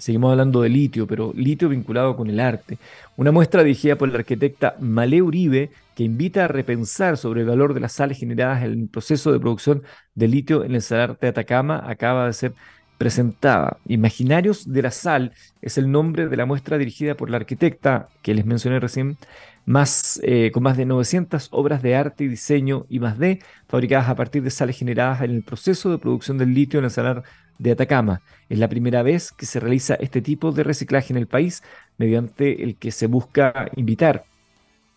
[0.05, 2.77] Seguimos hablando de litio, pero litio vinculado con el arte.
[3.17, 7.73] Una muestra dirigida por la arquitecta Malé Uribe que invita a repensar sobre el valor
[7.73, 9.83] de las sales generadas en el proceso de producción
[10.15, 12.53] de litio en el salar de Atacama acaba de ser
[12.99, 13.79] presentada.
[13.87, 18.35] Imaginarios de la sal es el nombre de la muestra dirigida por la arquitecta que
[18.35, 19.17] les mencioné recién,
[19.67, 24.09] más, eh, con más de 900 obras de arte y diseño y más de fabricadas
[24.09, 27.23] a partir de sales generadas en el proceso de producción del litio en el salar
[27.59, 28.21] de Atacama.
[28.49, 31.63] Es la primera vez que se realiza este tipo de reciclaje en el país,
[31.99, 34.25] mediante el que se busca invitar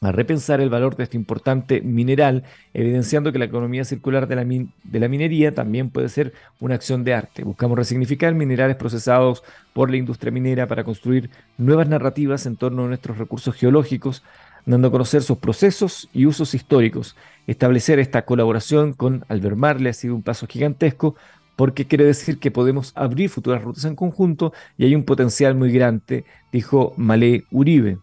[0.02, 4.44] a repensar el valor de este importante mineral, evidenciando que la economía circular de la,
[4.44, 7.44] de la, minería también puede ser una acción de arte.
[7.44, 12.88] Buscamos resignificar minerales procesados por la industria minera para construir nuevas narrativas en torno a
[12.88, 14.24] nuestros recursos geológicos,
[14.68, 17.16] dando a conocer sus procesos y usos históricos.
[17.48, 21.16] Establecer esta colaboración con Albert Marley ha sido un paso gigantesco
[21.56, 25.72] porque quiere decir que podemos abrir futuras rutas en conjunto y hay un potencial muy
[25.72, 27.98] grande, dijo Malé Uribe.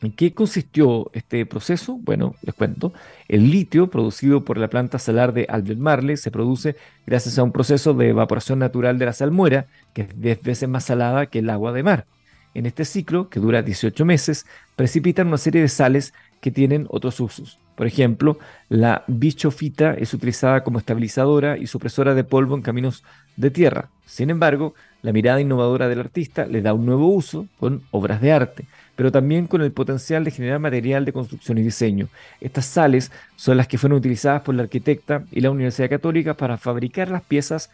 [0.00, 1.98] ¿En qué consistió este proceso?
[2.00, 2.94] Bueno, les cuento.
[3.28, 6.76] El litio producido por la planta salar de Albemarle se produce
[7.06, 10.84] gracias a un proceso de evaporación natural de la salmuera, que es 10 veces más
[10.84, 12.06] salada que el agua de mar.
[12.54, 17.20] En este ciclo, que dura 18 meses, precipitan una serie de sales que tienen otros
[17.20, 17.58] usos.
[17.76, 23.04] Por ejemplo, la bichofita es utilizada como estabilizadora y supresora de polvo en caminos
[23.36, 23.88] de tierra.
[24.04, 28.32] Sin embargo, la mirada innovadora del artista le da un nuevo uso con obras de
[28.32, 28.66] arte
[29.00, 32.08] pero también con el potencial de generar material de construcción y diseño.
[32.38, 36.58] Estas sales son las que fueron utilizadas por la arquitecta y la Universidad Católica para
[36.58, 37.70] fabricar las piezas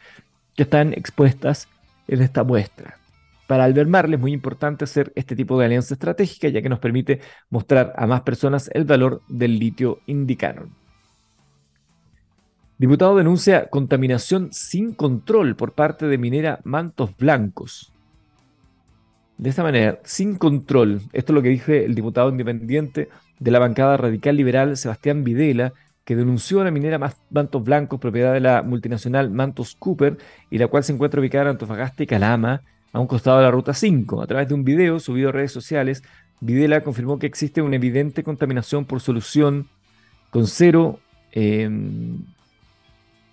[0.55, 1.67] que están expuestas
[2.07, 2.97] en esta muestra.
[3.47, 6.79] Para Albert Marley es muy importante hacer este tipo de alianza estratégica ya que nos
[6.79, 10.69] permite mostrar a más personas el valor del litio indicado.
[12.79, 17.93] Diputado denuncia contaminación sin control por parte de minera Mantos Blancos
[19.39, 21.03] de esta manera, sin control.
[21.13, 25.73] Esto es lo que dice el diputado independiente de la bancada radical liberal Sebastián Videla,
[26.05, 26.99] que denunció a la minera
[27.31, 30.17] Mantos Blancos, propiedad de la multinacional Mantos Cooper,
[30.51, 32.63] y la cual se encuentra ubicada en Antofagasta y Calama,
[32.97, 34.23] a un costado de la Ruta 5.
[34.23, 36.03] A través de un video subido a redes sociales,
[36.41, 39.69] Videla confirmó que existe una evidente contaminación por solución
[40.31, 40.99] con cero,
[41.33, 42.21] em,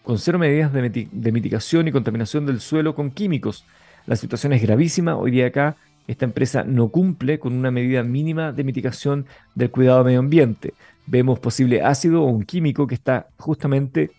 [0.04, 3.64] con cero medidas de, mitigación y contaminación del suelo con químicos.
[4.06, 5.16] La situación es gravísima.
[5.16, 10.04] Hoy día acá esta empresa no cumple con una medida mínima de mitigación del cuidado
[10.04, 10.74] medio ambiente.
[11.06, 14.12] Vemos posible ácido o un químico que está justamente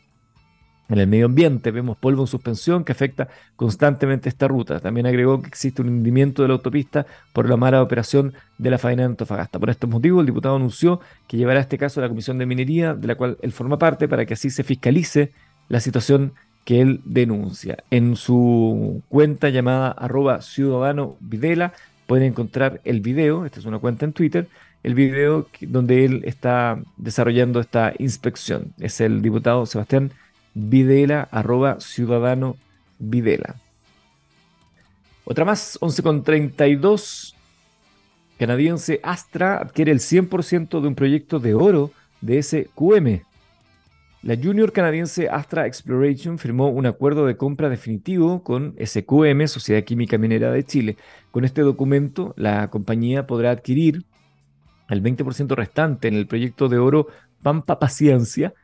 [0.88, 1.70] en el medio ambiente.
[1.70, 4.81] Vemos polvo en suspensión que afecta constantemente esta ruta.
[4.81, 8.79] También agregó que existe un hundimiento de la autopista por la mala operación de la
[8.79, 9.59] faena de Antofagasta.
[9.59, 12.94] Por estos motivos, el diputado anunció que llevará este caso a la Comisión de Minería,
[12.94, 15.33] de la cual él forma parte, para que así se fiscalice
[15.68, 16.33] la situación
[16.64, 17.79] que él denuncia.
[17.90, 21.73] En su cuenta llamada arroba ciudadano Videla
[22.07, 24.49] pueden encontrar el video, esta es una cuenta en Twitter,
[24.83, 28.75] el video donde él está desarrollando esta inspección.
[28.79, 30.11] Es el diputado Sebastián
[30.55, 32.57] Videla, arroba ciudadano
[32.99, 33.57] Videla.
[35.25, 37.35] Otra más, 11.32,
[38.38, 41.90] canadiense Astra adquiere el 100% de un proyecto de oro
[42.21, 43.23] de SQM.
[44.23, 50.17] La junior canadiense Astra Exploration firmó un acuerdo de compra definitivo con SQM, Sociedad Química
[50.17, 50.97] Minera de Chile.
[51.31, 54.05] Con este documento, la compañía podrá adquirir
[54.88, 57.09] el 20% restante en el proyecto de oro
[57.43, 58.55] Pampa Paciencia,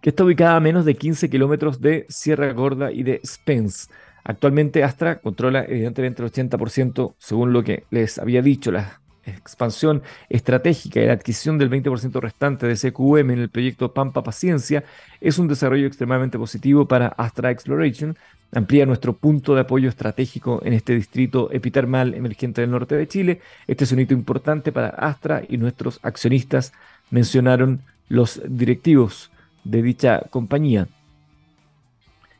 [0.00, 3.88] que está ubicada a menos de 15 kilómetros de Sierra Gorda y de Spence.
[4.24, 11.00] Actualmente Astra controla evidentemente el 80%, según lo que les había dicho, la expansión estratégica
[11.00, 14.84] y la adquisición del 20% restante de CQM en el proyecto Pampa Paciencia
[15.20, 18.16] es un desarrollo extremadamente positivo para Astra Exploration,
[18.52, 23.40] amplía nuestro punto de apoyo estratégico en este distrito epitermal emergente del norte de Chile.
[23.66, 26.72] Este es un hito importante para Astra y nuestros accionistas,
[27.10, 29.30] mencionaron los directivos
[29.70, 30.88] de dicha compañía.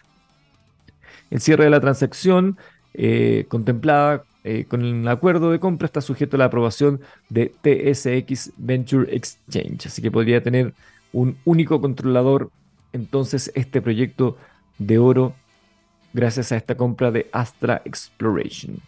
[1.30, 2.58] El cierre de la transacción
[2.94, 8.52] eh, contemplada eh, con el acuerdo de compra está sujeto a la aprobación de TSX
[8.56, 9.86] Venture Exchange.
[9.86, 10.74] Así que podría tener
[11.12, 12.50] un único controlador
[12.92, 14.36] entonces este proyecto
[14.78, 15.34] de oro
[16.12, 18.80] gracias a esta compra de Astra Exploration.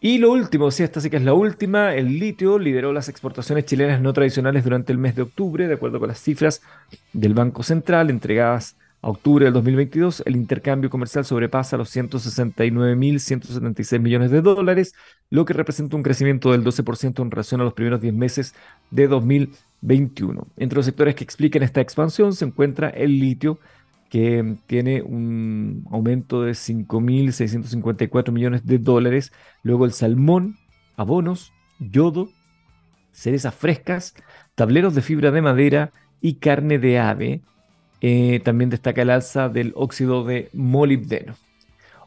[0.00, 3.66] Y lo último, sí, esta sí que es la última, el litio lideró las exportaciones
[3.66, 6.60] chilenas no tradicionales durante el mes de octubre, de acuerdo con las cifras
[7.12, 10.22] del Banco Central entregadas a octubre del 2022.
[10.24, 14.94] El intercambio comercial sobrepasa los 169.176 millones de dólares,
[15.28, 18.54] lo que representa un crecimiento del 12% en relación a los primeros 10 meses
[18.90, 20.46] de 2021.
[20.56, 23.58] Entre los sectores que explican esta expansión se encuentra el litio,
[24.08, 29.32] que tiene un aumento de 5.654 millones de dólares.
[29.62, 30.58] Luego el salmón,
[30.98, 32.28] abonos, yodo,
[33.10, 34.14] cerezas frescas,
[34.54, 37.40] tableros de fibra de madera y carne de ave.
[38.04, 41.36] Eh, también destaca el alza del óxido de molibdeno.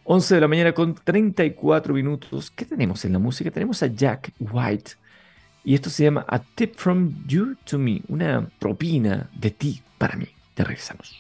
[0.04, 2.52] 11 de la mañana con 34 minutos.
[2.52, 3.50] ¿Qué tenemos en la música?
[3.50, 4.92] Tenemos a Jack White.
[5.64, 10.16] Y esto se llama A Tip from You to Me, una propina de ti para
[10.18, 10.28] mí.
[10.54, 11.18] Te regresamos.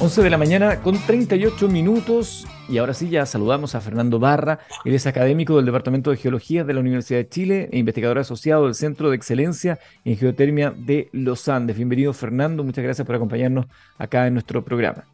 [0.00, 4.60] 11 de la mañana con 38 minutos y ahora sí ya saludamos a Fernando Barra,
[4.86, 8.64] él es académico del Departamento de Geología de la Universidad de Chile e investigador asociado
[8.64, 11.76] del Centro de Excelencia en Geotermia de los Andes.
[11.76, 13.66] Bienvenido Fernando, muchas gracias por acompañarnos
[13.98, 15.04] acá en nuestro programa.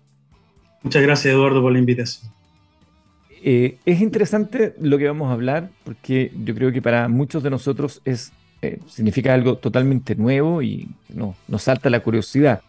[0.85, 2.31] Muchas gracias Eduardo por la invitación.
[3.43, 7.51] Eh, es interesante lo que vamos a hablar porque yo creo que para muchos de
[7.51, 8.31] nosotros es,
[8.63, 12.61] eh, significa algo totalmente nuevo y no, nos salta la curiosidad.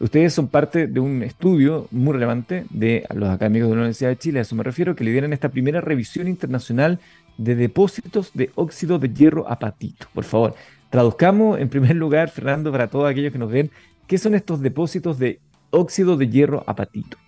[0.00, 4.16] Ustedes son parte de un estudio muy relevante de los académicos de la Universidad de
[4.16, 6.98] Chile, a eso me refiero, que lideran esta primera revisión internacional
[7.36, 10.06] de depósitos de óxido de hierro apatito.
[10.14, 10.54] Por favor,
[10.88, 13.70] traduzcamos en primer lugar, Fernando, para todos aquellos que nos ven,
[14.06, 17.18] ¿qué son estos depósitos de óxido de hierro apatito?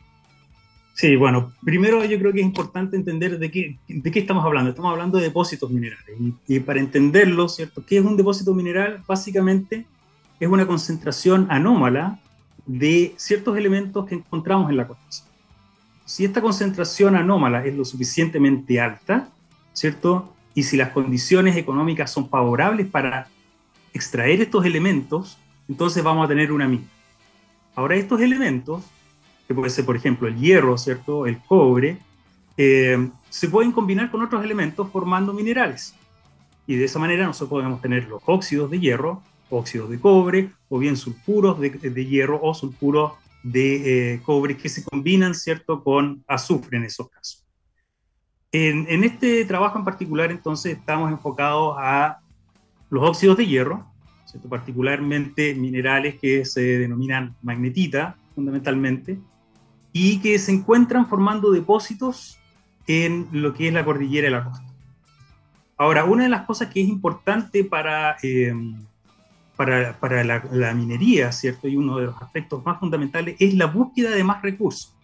[0.95, 3.79] Sí, bueno, primero yo creo que es importante entender de qué,
[4.15, 4.71] estamos hablando.
[4.71, 6.17] Estamos hablando de depósitos minerales.
[6.49, 7.85] Y para entenderlo, ¿cierto?
[7.85, 9.03] ¿Qué es un depósito mineral?
[9.07, 9.85] Básicamente
[10.41, 12.19] es una concentración anómala
[12.67, 15.25] de ciertos elementos que encontramos en la corteza.
[16.05, 19.29] Si esta concentración anómala es lo suficientemente alta,
[19.73, 20.35] ¿cierto?
[20.55, 23.29] Y si las condiciones económicas son favorables para
[23.93, 26.85] extraer estos elementos, entonces vamos a tener una mina.
[27.75, 28.85] Ahora, estos elementos,
[29.49, 31.27] que puede ser, por ejemplo, el hierro, ¿cierto?
[31.27, 31.99] El cobre,
[32.57, 35.95] eh, se pueden combinar con otros elementos formando minerales.
[36.67, 40.79] Y de esa manera nosotros podemos tener los óxidos de hierro, óxidos de cobre, o
[40.79, 43.13] bien sulfuros de, hierro o sulfuros
[43.43, 47.45] de eh, cobre que se combinan, ¿cierto?, con azufre en esos casos.
[48.51, 52.19] En, en, este trabajo en particular, entonces, estamos enfocados a
[52.91, 53.87] los óxidos de hierro,
[54.27, 54.49] ¿cierto?
[54.49, 59.19] particularmente minerales que se denominan magnetita, fundamentalmente,
[59.93, 62.39] y que se encuentran formando depósitos
[62.87, 64.73] en lo que es la cordillera de la costa.
[65.77, 68.55] Ahora, una de las cosas que es importante para, eh,
[69.57, 71.69] para, para la, minería, ¿cierto?
[71.69, 74.95] Y uno de los aspectos más fundamentales es la búsqueda de más recursos.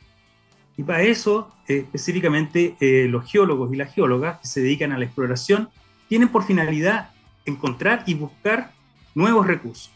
[0.77, 4.99] Y para eso, eh, específicamente, eh, los geólogos y las geólogas que se dedican a
[4.99, 5.69] la exploración
[6.09, 7.11] tienen por finalidad
[7.45, 8.73] encontrar y buscar
[9.15, 9.91] nuevos recursos,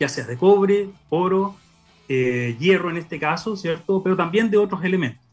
[0.00, 1.56] ya sea de cobre, oro,
[2.08, 4.00] hierro en este caso, ¿cierto?
[4.00, 5.26] Pero también de otros elementos.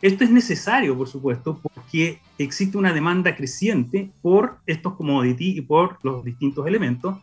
[0.00, 5.98] Esto es necesario, por supuesto, porque existe una demanda creciente por estos commodities y por
[6.02, 7.16] los distintos elementos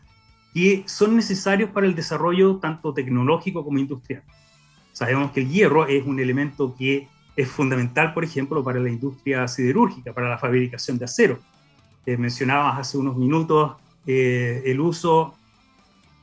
[0.56, 4.24] que son necesarios para el desarrollo tanto tecnológico como industrial.
[4.92, 9.48] Sabemos que el hierro es un elemento que es fundamental, por ejemplo, para la industria
[9.48, 11.40] siderúrgica, para la fabricación de acero.
[12.08, 13.76] Eh, mencionabas hace unos minutos
[14.08, 15.36] eh, el uso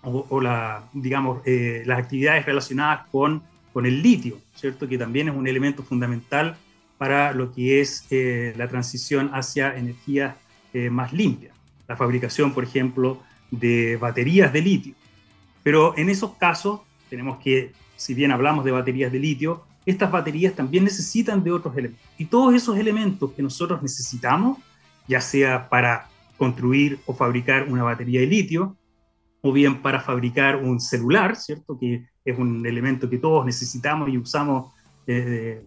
[0.04, 3.42] o, la, digamos, eh, las actividades relacionadas con
[3.72, 4.86] con el litio, ¿cierto?
[4.86, 6.56] Que también es un elemento fundamental
[6.98, 10.36] para lo que es eh, la transición hacia energías
[10.72, 11.54] eh, más limpias.
[11.88, 13.20] La fabricación, por ejemplo,
[13.52, 14.94] de baterías de litio.
[15.62, 20.54] Pero en esos casos tenemos que, si bien hablamos de baterías de litio, estas baterías
[20.54, 22.04] también necesitan de otros elementos.
[22.18, 24.58] Y todos esos elementos que nosotros necesitamos,
[25.06, 28.76] ya sea para construir o fabricar una batería de litio,
[29.42, 31.78] o bien para fabricar un celular, ¿cierto?
[31.78, 34.72] Que es un elemento que todos necesitamos y usamos
[35.06, 35.64] eh,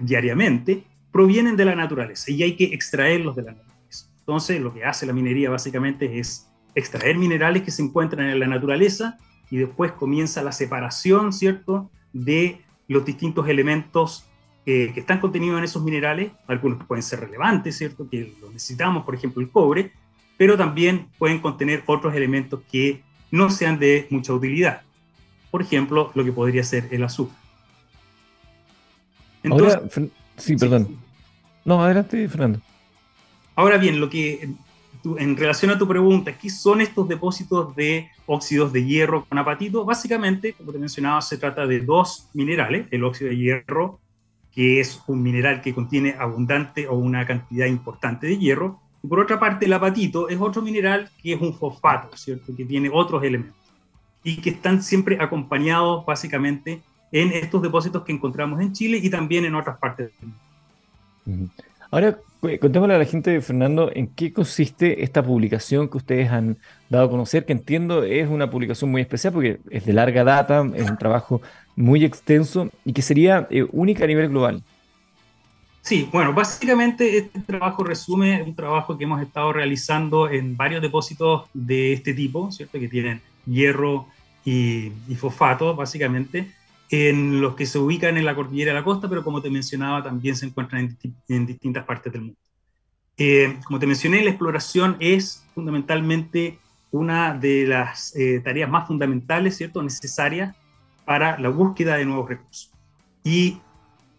[0.00, 4.06] diariamente, provienen de la naturaleza y hay que extraerlos de la naturaleza.
[4.20, 8.46] Entonces, lo que hace la minería básicamente es extraer minerales que se encuentran en la
[8.46, 9.18] naturaleza
[9.50, 14.26] y después comienza la separación, ¿cierto?, de los distintos elementos
[14.66, 19.04] eh, que están contenidos en esos minerales, algunos pueden ser relevantes, ¿cierto?, que los necesitamos,
[19.04, 19.92] por ejemplo, el cobre,
[20.36, 24.82] pero también pueden contener otros elementos que no sean de mucha utilidad.
[25.50, 27.36] Por ejemplo, lo que podría ser el azúcar.
[29.50, 29.82] ahora,
[30.36, 30.98] sí, perdón.
[31.64, 32.60] No, adelante, Fernando.
[33.54, 34.50] Ahora bien, lo que
[35.18, 39.84] en relación a tu pregunta, ¿qué son estos depósitos de óxidos de hierro con apatito?
[39.84, 44.00] Básicamente, como te mencionaba, se trata de dos minerales, el óxido de hierro,
[44.52, 49.20] que es un mineral que contiene abundante o una cantidad importante de hierro, y por
[49.20, 52.56] otra parte, el apatito es otro mineral que es un fosfato, ¿cierto?
[52.56, 53.56] Que tiene otros elementos
[54.24, 59.44] y que están siempre acompañados básicamente en estos depósitos que encontramos en Chile y también
[59.44, 60.30] en otras partes del
[61.26, 61.52] mundo.
[61.90, 62.18] Ahora,
[62.60, 66.56] contémosle a la gente, Fernando, en qué consiste esta publicación que ustedes han
[66.88, 70.66] dado a conocer, que entiendo es una publicación muy especial porque es de larga data,
[70.74, 71.40] es un trabajo
[71.76, 74.62] muy extenso y que sería eh, única a nivel global.
[75.86, 81.48] Sí, bueno, básicamente este trabajo resume un trabajo que hemos estado realizando en varios depósitos
[81.54, 82.80] de este tipo, ¿cierto?
[82.80, 84.08] Que tienen hierro
[84.44, 86.50] y, fosfato, básicamente,
[86.90, 90.02] en los que se ubican en la cordillera de la costa, pero como te mencionaba,
[90.02, 90.96] también se encuentran
[91.28, 92.38] en, distintas partes del mundo.
[93.16, 96.58] Eh, como te mencioné, la exploración es fundamentalmente
[96.90, 100.54] una de las eh, tareas más fundamentales, ¿cierto?, necesarias
[101.04, 102.72] para la búsqueda de nuevos recursos.
[103.24, 103.60] Y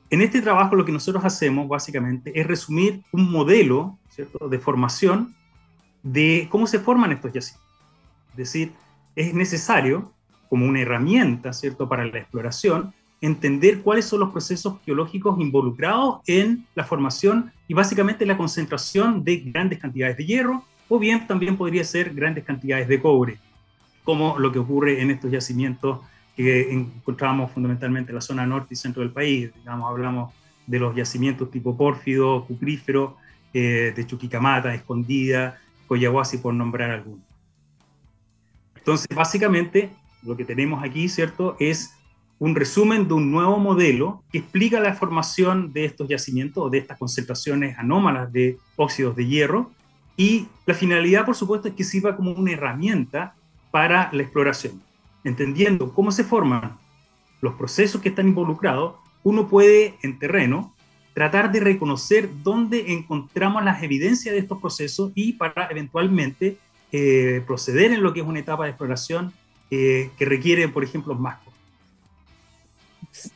[0.09, 4.47] en este trabajo lo que nosotros hacemos básicamente es resumir un modelo ¿cierto?
[4.47, 5.35] de formación
[6.01, 7.67] de cómo se forman estos yacimientos.
[8.31, 8.71] Es decir,
[9.15, 10.13] es necesario,
[10.49, 11.87] como una herramienta ¿cierto?
[11.87, 18.25] para la exploración, entender cuáles son los procesos geológicos involucrados en la formación y básicamente
[18.25, 23.01] la concentración de grandes cantidades de hierro o bien también podría ser grandes cantidades de
[23.01, 23.37] cobre,
[24.03, 25.99] como lo que ocurre en estos yacimientos
[26.35, 29.51] que encontramos fundamentalmente en la zona norte y centro del país.
[29.55, 30.33] Digamos, hablamos
[30.67, 33.17] de los yacimientos tipo pórfido, cuprífero,
[33.53, 37.25] eh, de Chuquicamata, Escondida, Coyahuasi, por nombrar algunos.
[38.75, 39.89] Entonces, básicamente,
[40.27, 41.93] lo que tenemos aquí, ¿cierto?, es
[42.39, 46.77] un resumen de un nuevo modelo que explica la formación de estos yacimientos o de
[46.77, 49.71] estas concentraciones anómalas de óxidos de hierro.
[50.15, 53.33] Y la finalidad, por supuesto, es que sirva como una herramienta
[53.71, 54.81] para la exploración
[55.27, 56.77] entendiendo cómo se forman
[57.41, 60.73] los procesos que están involucrados, uno puede en terreno
[61.13, 66.57] tratar de reconocer dónde encontramos las evidencias de estos procesos y para eventualmente
[66.91, 69.33] eh, proceder en lo que es una etapa de exploración
[69.71, 71.37] eh, que requiere, por ejemplo, más.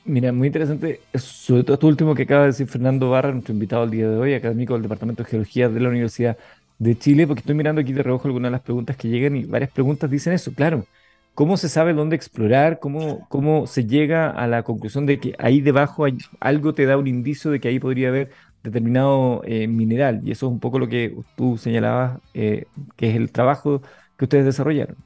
[0.06, 3.84] Mira, muy interesante, sobre todo esto último que acaba de decir Fernando Barra, nuestro invitado
[3.84, 6.38] al día de hoy, académico del Departamento de Geología de la Universidad
[6.78, 9.46] de Chile, porque estoy mirando aquí de reojo algunas de las preguntas que llegan y
[9.46, 10.86] varias preguntas dicen eso, claro.
[11.34, 12.80] ¿Cómo se sabe dónde explorar?
[12.80, 16.98] ¿Cómo, cómo se llega a la conclusión de que ahí debajo hay, algo te da
[16.98, 18.32] un indicio de que ahí podría haber
[18.64, 20.22] determinado eh, mineral?
[20.26, 22.66] Y eso es un poco lo que tú señalabas, eh,
[22.98, 23.82] que es el trabajo
[24.18, 24.98] que ustedes desarrollaron.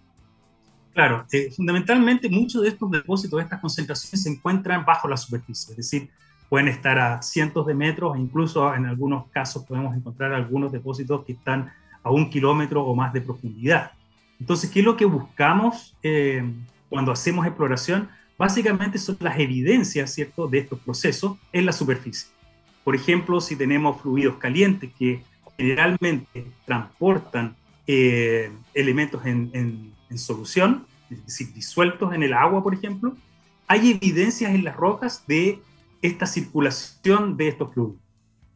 [0.96, 5.72] Claro, eh, fundamentalmente muchos de estos depósitos, de estas concentraciones se encuentran bajo la superficie,
[5.72, 6.10] es decir,
[6.48, 11.26] pueden estar a cientos de metros e incluso en algunos casos podemos encontrar algunos depósitos
[11.26, 11.70] que están
[12.02, 13.92] a un kilómetro o más de profundidad.
[14.40, 16.50] Entonces, ¿qué es lo que buscamos eh,
[16.88, 18.08] cuando hacemos exploración?
[18.38, 22.30] Básicamente son las evidencias, ¿cierto?, de estos procesos en la superficie.
[22.86, 25.22] Por ejemplo, si tenemos fluidos calientes que
[25.58, 27.54] generalmente transportan
[27.86, 33.16] eh, elementos en en solución, es decir, disueltos en el agua, por ejemplo,
[33.68, 35.60] hay evidencias en las rocas de
[36.02, 37.98] esta circulación de estos fluidos.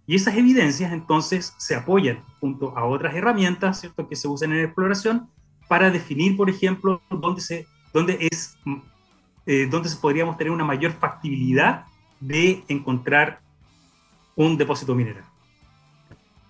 [0.06, 4.08] Y esas evidencias entonces se apoyan junto a otras herramientas ¿cierto?
[4.08, 5.30] que se usan en exploración
[5.68, 8.58] para definir, por ejemplo, dónde, se, dónde, es,
[9.46, 11.86] eh, dónde podríamos tener una mayor factibilidad
[12.20, 13.40] de encontrar
[14.36, 15.24] un depósito mineral.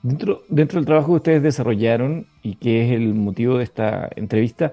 [0.02, 4.72] Dentro, dentro del trabajo que ustedes desarrollaron y que es el motivo de esta entrevista,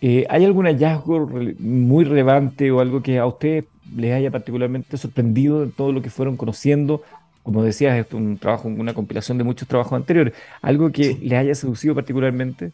[0.00, 1.28] eh, ¿Hay algún hallazgo
[1.58, 3.64] muy relevante o algo que a ustedes
[3.94, 7.02] les haya particularmente sorprendido en todo lo que fueron conociendo?
[7.42, 10.34] Como decías, es un trabajo, una compilación de muchos trabajos anteriores.
[10.62, 12.72] ¿Algo que les haya seducido particularmente?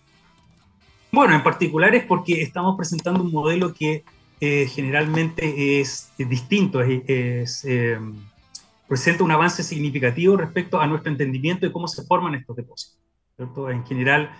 [1.13, 4.05] Bueno, en particular es porque estamos presentando un modelo que
[4.41, 8.15] eh, generalmente es, distinto, es, em,
[8.89, 12.99] presenta un avance significativo respecto a nuestro entendimiento de cómo se forman estos depósitos.
[13.39, 14.31] En general,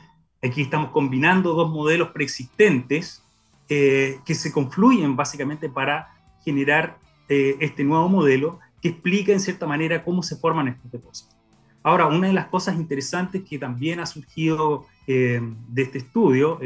[0.43, 3.23] Aquí estamos combinando dos modelos preexistentes
[3.69, 6.15] eh, que se confluyen básicamente para
[6.45, 11.37] generar eh, este nuevo modelo que explica en cierta manera cómo se forman estos depósitos.
[11.83, 16.59] Ahora, una de las cosas interesantes que también ha surgido eh, de este estudio,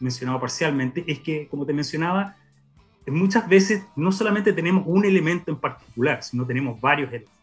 [0.00, 2.36] mencionado parcialmente, es que, como te mencionaba,
[3.06, 7.34] muchas veces no solamente tenemos un elemento en particular, sino tenemos varios elementos.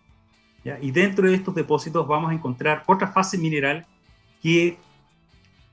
[0.82, 3.86] Y dentro de estos depósitos vamos a encontrar otra fase mineral
[4.41, 4.78] que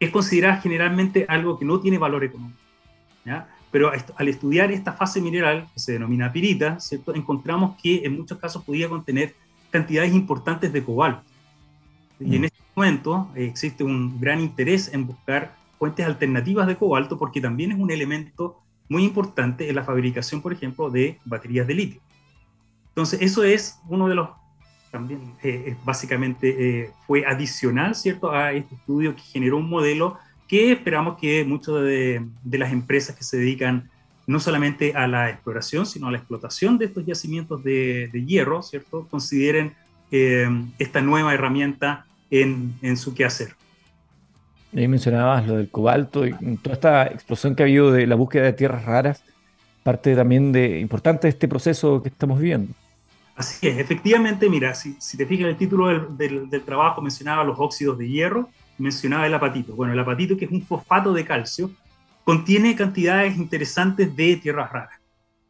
[0.00, 2.58] es considerada generalmente algo que no tiene valor económico.
[3.24, 3.48] ¿ya?
[3.70, 7.14] Pero al estudiar esta fase mineral, que se denomina pirita, ¿cierto?
[7.14, 9.34] encontramos que en muchos casos podía contener
[9.70, 11.22] cantidades importantes de cobalto.
[12.20, 12.44] Y en mm.
[12.44, 17.72] este momento eh, existe un gran interés en buscar fuentes alternativas de cobalto porque también
[17.72, 22.00] es un elemento muy importante en la fabricación, por ejemplo, de baterías de litio.
[22.88, 24.30] Entonces, eso es uno de los
[24.90, 30.72] también eh, básicamente eh, fue adicional, ¿cierto?, a este estudio que generó un modelo que
[30.72, 33.90] esperamos que muchas de, las empresas que se dedican
[34.26, 39.06] no solamente a la exploración, sino a la explotación de estos yacimientos de, hierro, ¿cierto?,
[39.10, 39.74] consideren
[40.10, 43.54] eh, esta nueva herramienta en, en su quehacer.
[44.76, 46.32] Ahí mencionabas lo del cobalto y
[46.62, 49.22] toda esta explosión que ha habido de la búsqueda de tierras raras,
[49.82, 52.74] parte también de importante de este proceso que estamos viviendo.
[53.38, 57.96] Así es, efectivamente, mira, si, te fijas en el título del, trabajo mencionaba los óxidos
[57.96, 59.76] de hierro, mencionaba el apatito.
[59.76, 61.70] Bueno, el apatito, que es un fosfato de calcio,
[62.24, 65.00] contiene cantidades interesantes de tierras raras,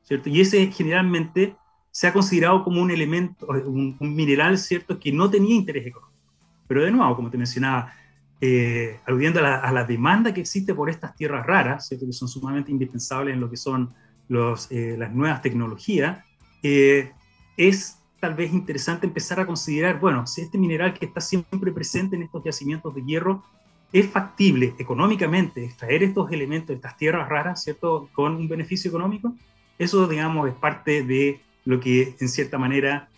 [0.02, 0.28] ¿cierto?
[0.28, 1.56] Y ese generalmente
[1.90, 6.20] se ha considerado como un elemento, un, mineral, ¿cierto?, que no tenía interés económico.
[6.66, 7.94] Pero de nuevo, como te mencionaba,
[8.38, 12.04] eh, aludiendo a la, demanda que existe por estas tierras raras, ¿cierto?
[12.04, 13.94] que son sumamente indispensables en lo que son
[14.28, 16.22] los, eh, las nuevas tecnologías,
[16.62, 17.12] eh,
[17.58, 22.16] es tal vez interesante empezar a considerar, bueno, si este mineral que está siempre presente
[22.16, 23.44] en estos yacimientos de hierro
[23.92, 29.34] es factible económicamente extraer estos elementos, estas tierras raras, ¿cierto?, con un beneficio económico,
[29.78, 33.08] eso, digamos, es parte de lo que, en cierta manera,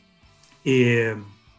[0.64, 1.16] eh,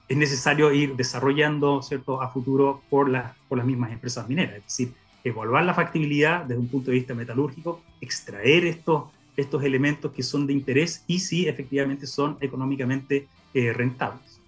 [0.08, 3.12] es necesario ir desarrollando, ¿cierto?, a futuro por,
[3.48, 4.58] por las mismas empresas mineras.
[4.58, 9.06] Es decir, evaluar la factibilidad desde un punto de vista metalúrgico, extraer estos
[9.42, 14.40] estos elementos que son de interés y si efectivamente son económicamente eh, rentables.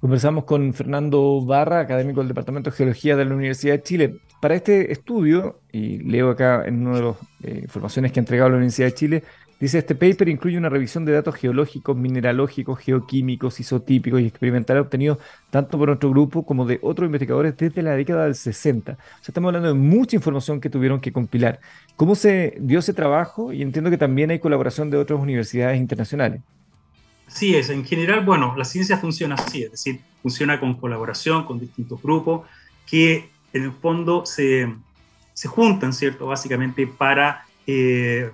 [0.00, 4.20] Conversamos con Fernando Barra, académico del Departamento de Geología de la Universidad de Chile.
[4.40, 8.50] Para este estudio, y leo acá en una de las eh, informaciones que ha entregado
[8.50, 9.22] la Universidad de Chile,
[9.58, 15.18] Dice, este paper incluye una revisión de datos geológicos, mineralógicos, geoquímicos, isotípicos y experimentales obtenidos
[15.48, 18.92] tanto por nuestro grupo como de otros investigadores desde la década del 60.
[18.92, 21.58] O sea, estamos hablando de mucha información que tuvieron que compilar.
[21.96, 23.50] ¿Cómo se dio ese trabajo?
[23.50, 26.42] Y entiendo que también hay colaboración de otras universidades internacionales.
[27.26, 27.70] Sí, es.
[27.70, 32.46] En general, bueno, la ciencia funciona así, es decir, funciona con colaboración con distintos grupos
[32.86, 34.70] que en el fondo se,
[35.32, 36.26] se juntan, ¿cierto?
[36.26, 37.46] Básicamente para...
[37.66, 38.30] Eh,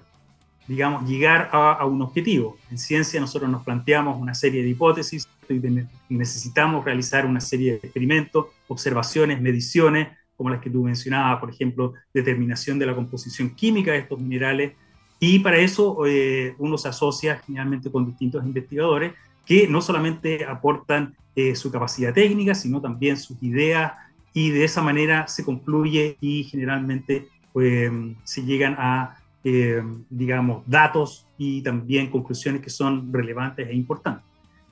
[0.66, 2.56] digamos, llegar a, un objetivo.
[2.70, 7.78] En ciencia nosotros nos planteamos una serie de hipótesis y necesitamos realizar una serie de
[7.78, 13.92] experimentos, observaciones, mediciones, como las que tú mencionabas, por ejemplo, determinación de la composición química
[13.92, 14.72] de estos minerales.
[15.20, 19.12] Y para eso eh, uno se asocia generalmente con distintos investigadores
[19.44, 23.92] que no solamente aportan eh, su capacidad técnica, sino también sus ideas,
[24.34, 27.90] y de esa manera se concluye y generalmente pues,
[28.24, 34.24] se llegan a eh, digamos, datos y también conclusiones que son relevantes e importantes.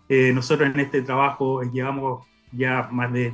[0.09, 3.33] Eh, nosotros en este trabajo llevamos ya más de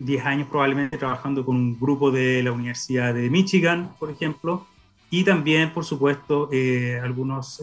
[0.00, 4.66] 10 años probablemente trabajando con un grupo de la Universidad de Michigan, por ejemplo,
[5.10, 7.60] y también, por supuesto, eh, algunos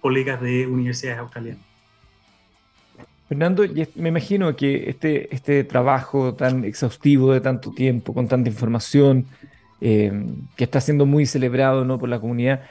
[0.00, 1.66] colegas de universidades australianas.
[3.28, 3.64] Fernando,
[3.96, 9.26] me imagino que este, este trabajo tan exhaustivo de tanto tiempo, con tanta información,
[9.80, 10.12] eh,
[10.56, 11.98] que está siendo muy celebrado ¿no?
[11.98, 12.62] por la comunidad,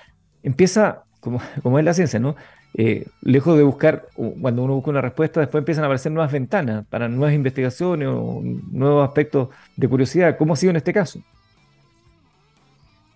[0.44, 2.36] empieza, como, como es la ciencia, ¿no?
[2.78, 4.10] Eh, lejos de buscar,
[4.42, 8.42] cuando uno busca una respuesta, después empiezan a aparecer nuevas ventanas para nuevas investigaciones o
[8.44, 9.48] nuevos aspectos
[9.78, 10.38] de curiosidad.
[10.38, 11.22] ¿Cómo ha sido en este caso?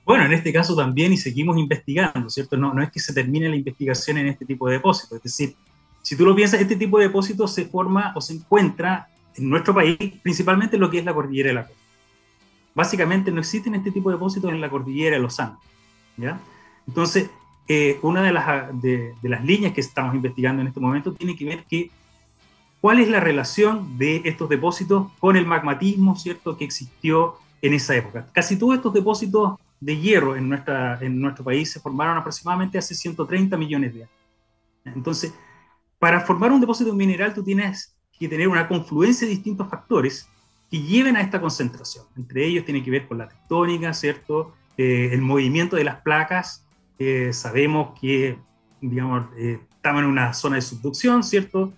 [0.05, 2.55] Bueno, en este caso también y seguimos investigando, ¿cierto?
[2.55, 5.17] No, no es que se termine la investigación en este tipo de depósitos.
[5.17, 5.55] Es decir,
[6.01, 9.73] si tú lo piensas, este tipo de depósitos se forma o se encuentra en nuestro
[9.73, 11.88] país, principalmente en lo que es la cordillera de la costa
[12.75, 15.59] básicamente no existen este tipo de depósitos en la cordillera de los Andes.
[16.17, 16.39] ¿ya?
[16.87, 17.29] Entonces,
[17.67, 21.45] eh, una de las, de, las líneas que estamos investigando en este momento tiene que
[21.45, 21.91] ver que
[22.81, 27.95] cuál es la relación de estos depósitos con el magmatismo cierto que existió en esa
[27.95, 28.27] época.
[28.31, 32.95] Casi todos estos depósitos de hierro en, nuestra, en nuestro país se formaron aproximadamente hace
[32.95, 34.15] 130 millones de años.
[34.85, 35.33] Entonces,
[35.99, 40.27] para formar un depósito mineral tú tienes que tener una confluencia de distintos factores
[40.69, 42.05] que lleven a esta concentración.
[42.15, 44.53] Entre ellos tiene que ver con la tectónica, ¿cierto?
[44.77, 46.65] Eh, el movimiento de las placas.
[46.99, 48.37] Eh, sabemos que,
[48.79, 51.73] digamos, eh, estamos en una zona de subducción, ¿cierto?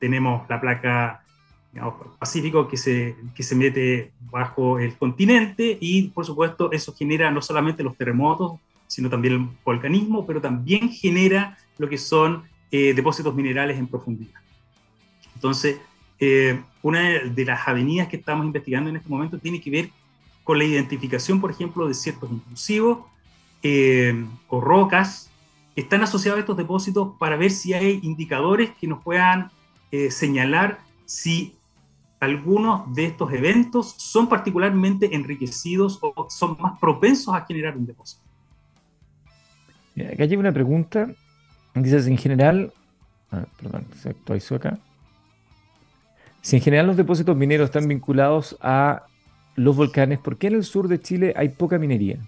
[0.00, 1.22] tenemos la placa
[1.70, 7.30] digamos, Pacífico que se, que se mete bajo el continente y, por supuesto, eso genera
[7.30, 8.58] no solamente los terremotos,
[8.88, 14.40] sino también el volcanismo, pero también genera lo que son depósitos minerales en profundidad.
[15.36, 15.78] Entonces,
[16.18, 19.90] eh, una de las avenidas que estamos investigando en este momento tiene que ver
[20.44, 22.98] con la identificación, por ejemplo, de ciertos intrusivos
[23.62, 25.30] eh, o rocas
[25.74, 29.50] que están asociados a estos depósitos para ver si hay indicadores que nos puedan
[29.90, 31.54] eh, señalar si
[32.20, 38.22] algunos de estos eventos son particularmente enriquecidos o son más propensos a generar un depósito.
[40.12, 41.08] Acá llega una pregunta.
[41.74, 42.72] Dices, en general,
[43.30, 44.78] ah, perdón, se actualizó acá.
[46.44, 49.04] Si en general los depósitos mineros están vinculados a
[49.56, 52.18] los volcanes, ¿por qué en el sur de Chile hay poca minería?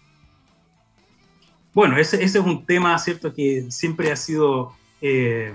[1.75, 5.53] Bueno, ese, es un tema, ¿cierto?, que siempre ha sido, eh,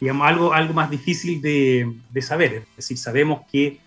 [0.00, 2.64] digamos, algo, algo más difícil de, saber.
[2.70, 3.78] Es decir, sabemos que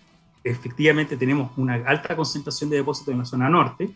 [0.44, 3.90] efectivamente tenemos una alta concentración de depósitos en la zona norte.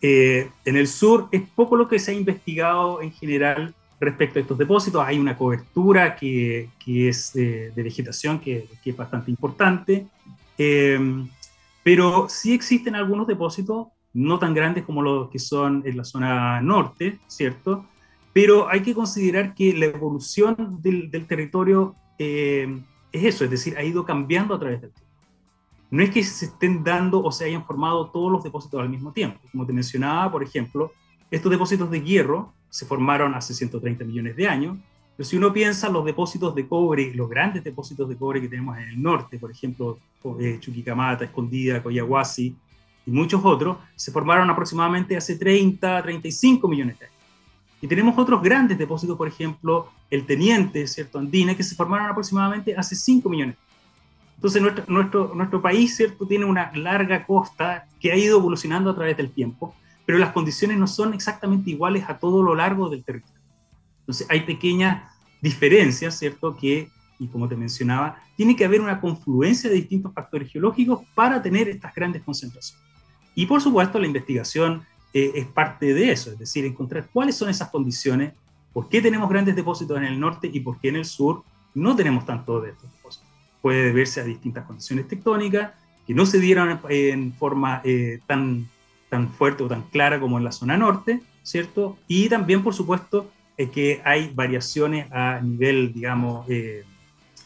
[0.00, 4.42] Eh, en el sur es poco lo que se ha investigado en general respecto a
[4.42, 5.04] estos depósitos.
[5.06, 10.06] Hay una cobertura que, que es de, vegetación que, que, es bastante importante,
[10.58, 11.28] em,
[11.82, 16.60] pero sí existen algunos depósitos no tan grandes como los que son en la zona
[16.60, 17.86] norte, ¿cierto?
[18.32, 22.82] Pero hay que considerar que la evolución del, del territorio em,
[23.12, 25.10] es eso, es decir, ha ido cambiando a través del tiempo.
[25.90, 29.12] No es que se estén dando o se hayan formado todos los depósitos al mismo
[29.12, 29.40] tiempo.
[29.50, 30.92] Como te mencionaba, por ejemplo,
[31.30, 34.78] estos depósitos de hierro se formaron hace 130 millones de años,
[35.16, 38.76] pero si uno piensa los depósitos de cobre, los grandes depósitos de cobre que tenemos
[38.78, 39.98] en el norte, por ejemplo,
[40.40, 42.56] eh, Chuquicamata, Escondida, Coyahuasi
[43.06, 47.18] y muchos otros, se formaron aproximadamente hace 30, 35 millones de años.
[47.82, 51.18] Y tenemos otros grandes depósitos, por ejemplo, el Teniente, ¿cierto?
[51.18, 53.56] Andina, que se formaron aproximadamente hace 5 millones.
[54.36, 58.94] Entonces, nuestro, nuestro, nuestro país, ¿cierto?, tiene una larga costa que ha ido evolucionando a
[58.94, 59.74] través del tiempo
[60.10, 63.40] pero las condiciones no son exactamente iguales a todo lo largo del territorio.
[64.00, 65.08] Entonces hay pequeñas
[65.40, 66.56] diferencias, ¿cierto?
[66.56, 66.90] Que,
[67.20, 71.68] y como te mencionaba, tiene que haber una confluencia de distintos factores geológicos para tener
[71.68, 72.84] estas grandes concentraciones.
[73.36, 74.82] Y por supuesto la investigación
[75.14, 78.32] eh, es parte de eso, es decir, encontrar cuáles son esas condiciones,
[78.72, 81.94] por qué tenemos grandes depósitos en el norte y por qué en el sur no
[81.94, 83.28] tenemos tanto de estos depósitos.
[83.62, 85.70] Puede deberse a distintas condiciones tectónicas
[86.04, 88.68] que no se dieron en forma eh, tan
[89.10, 91.98] tan fuerte o tan clara como en la zona norte, ¿cierto?
[92.08, 96.84] Y también, por supuesto, es que hay variaciones a nivel, digamos, eh,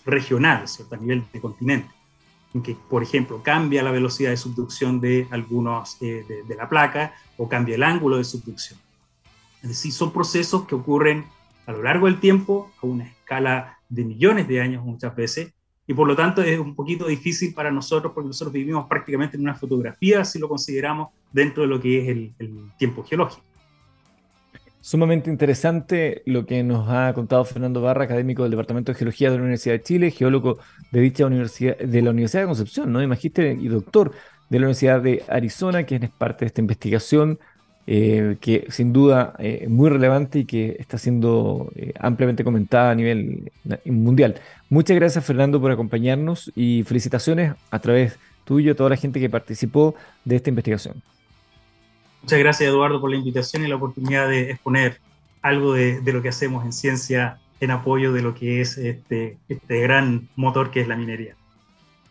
[0.05, 0.95] regional, ¿cierto?
[0.95, 1.89] A nivel de continente,
[2.53, 7.15] en que, por ejemplo, cambia la velocidad de subducción de algunos eh, de, la placa
[7.39, 8.79] o cambia el ángulo de subducción.
[9.63, 11.25] Es decir, son procesos que ocurren
[11.67, 15.54] a lo largo del tiempo, a una escala de millones de años muchas veces,
[15.87, 19.43] y por lo tanto es un poquito difícil para nosotros porque nosotros vivimos prácticamente en
[19.43, 22.09] una fotografía si lo consideramos dentro de lo que es
[22.39, 23.43] el, tiempo geológico.
[24.81, 29.37] Sumamente interesante lo que nos ha contado Fernando Barra, académico del Departamento de Geología de
[29.37, 30.59] la Universidad de Chile, geólogo
[30.93, 33.03] de dicha universidad, de la Universidad de Concepción, ¿no?
[33.03, 34.13] Y magíster y doctor
[34.51, 37.39] de la Universidad de Arizona, que es parte de esta investigación
[37.87, 42.93] eh, que sin duda es eh, muy relevante y que está siendo eh, ampliamente comentada
[42.93, 43.53] a nivel
[43.85, 44.41] mundial.
[44.71, 49.29] Muchas gracias Fernando por acompañarnos y felicitaciones a través tuyo a toda la gente que
[49.29, 51.03] participó de esta investigación.
[52.23, 54.99] Muchas gracias Eduardo por la invitación y la oportunidad de exponer
[55.43, 59.81] algo de, lo que hacemos en ciencia en apoyo de lo que es este, este
[59.81, 61.37] gran motor que es la minería.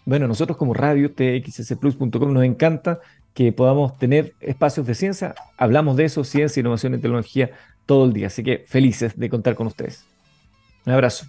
[0.05, 2.99] Bueno, nosotros como radio txsplus.com nos encanta
[3.33, 5.35] que podamos tener espacios de ciencia.
[5.57, 7.51] Hablamos de eso, ciencia, innovación y tecnología
[7.85, 8.27] todo el día.
[8.27, 10.05] Así que felices de contar con ustedes.
[10.85, 11.25] Un abrazo.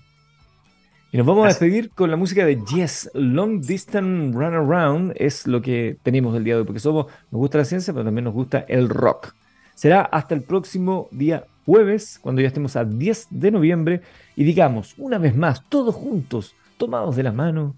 [1.12, 5.12] Y nos vamos a despedir con la música de Yes, Long Distance Run Around.
[5.14, 8.04] Es lo que tenemos el día de hoy, porque somos, nos gusta la ciencia, pero
[8.04, 9.32] también nos gusta el rock.
[9.76, 14.00] Será hasta el próximo día jueves, cuando ya estemos a 10 de noviembre,
[14.34, 17.76] y digamos una vez más, todos juntos, tomados de la mano,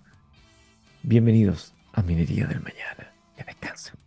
[1.03, 3.13] bienvenidos a Minería del Mañana.
[3.37, 4.06] Que descansen.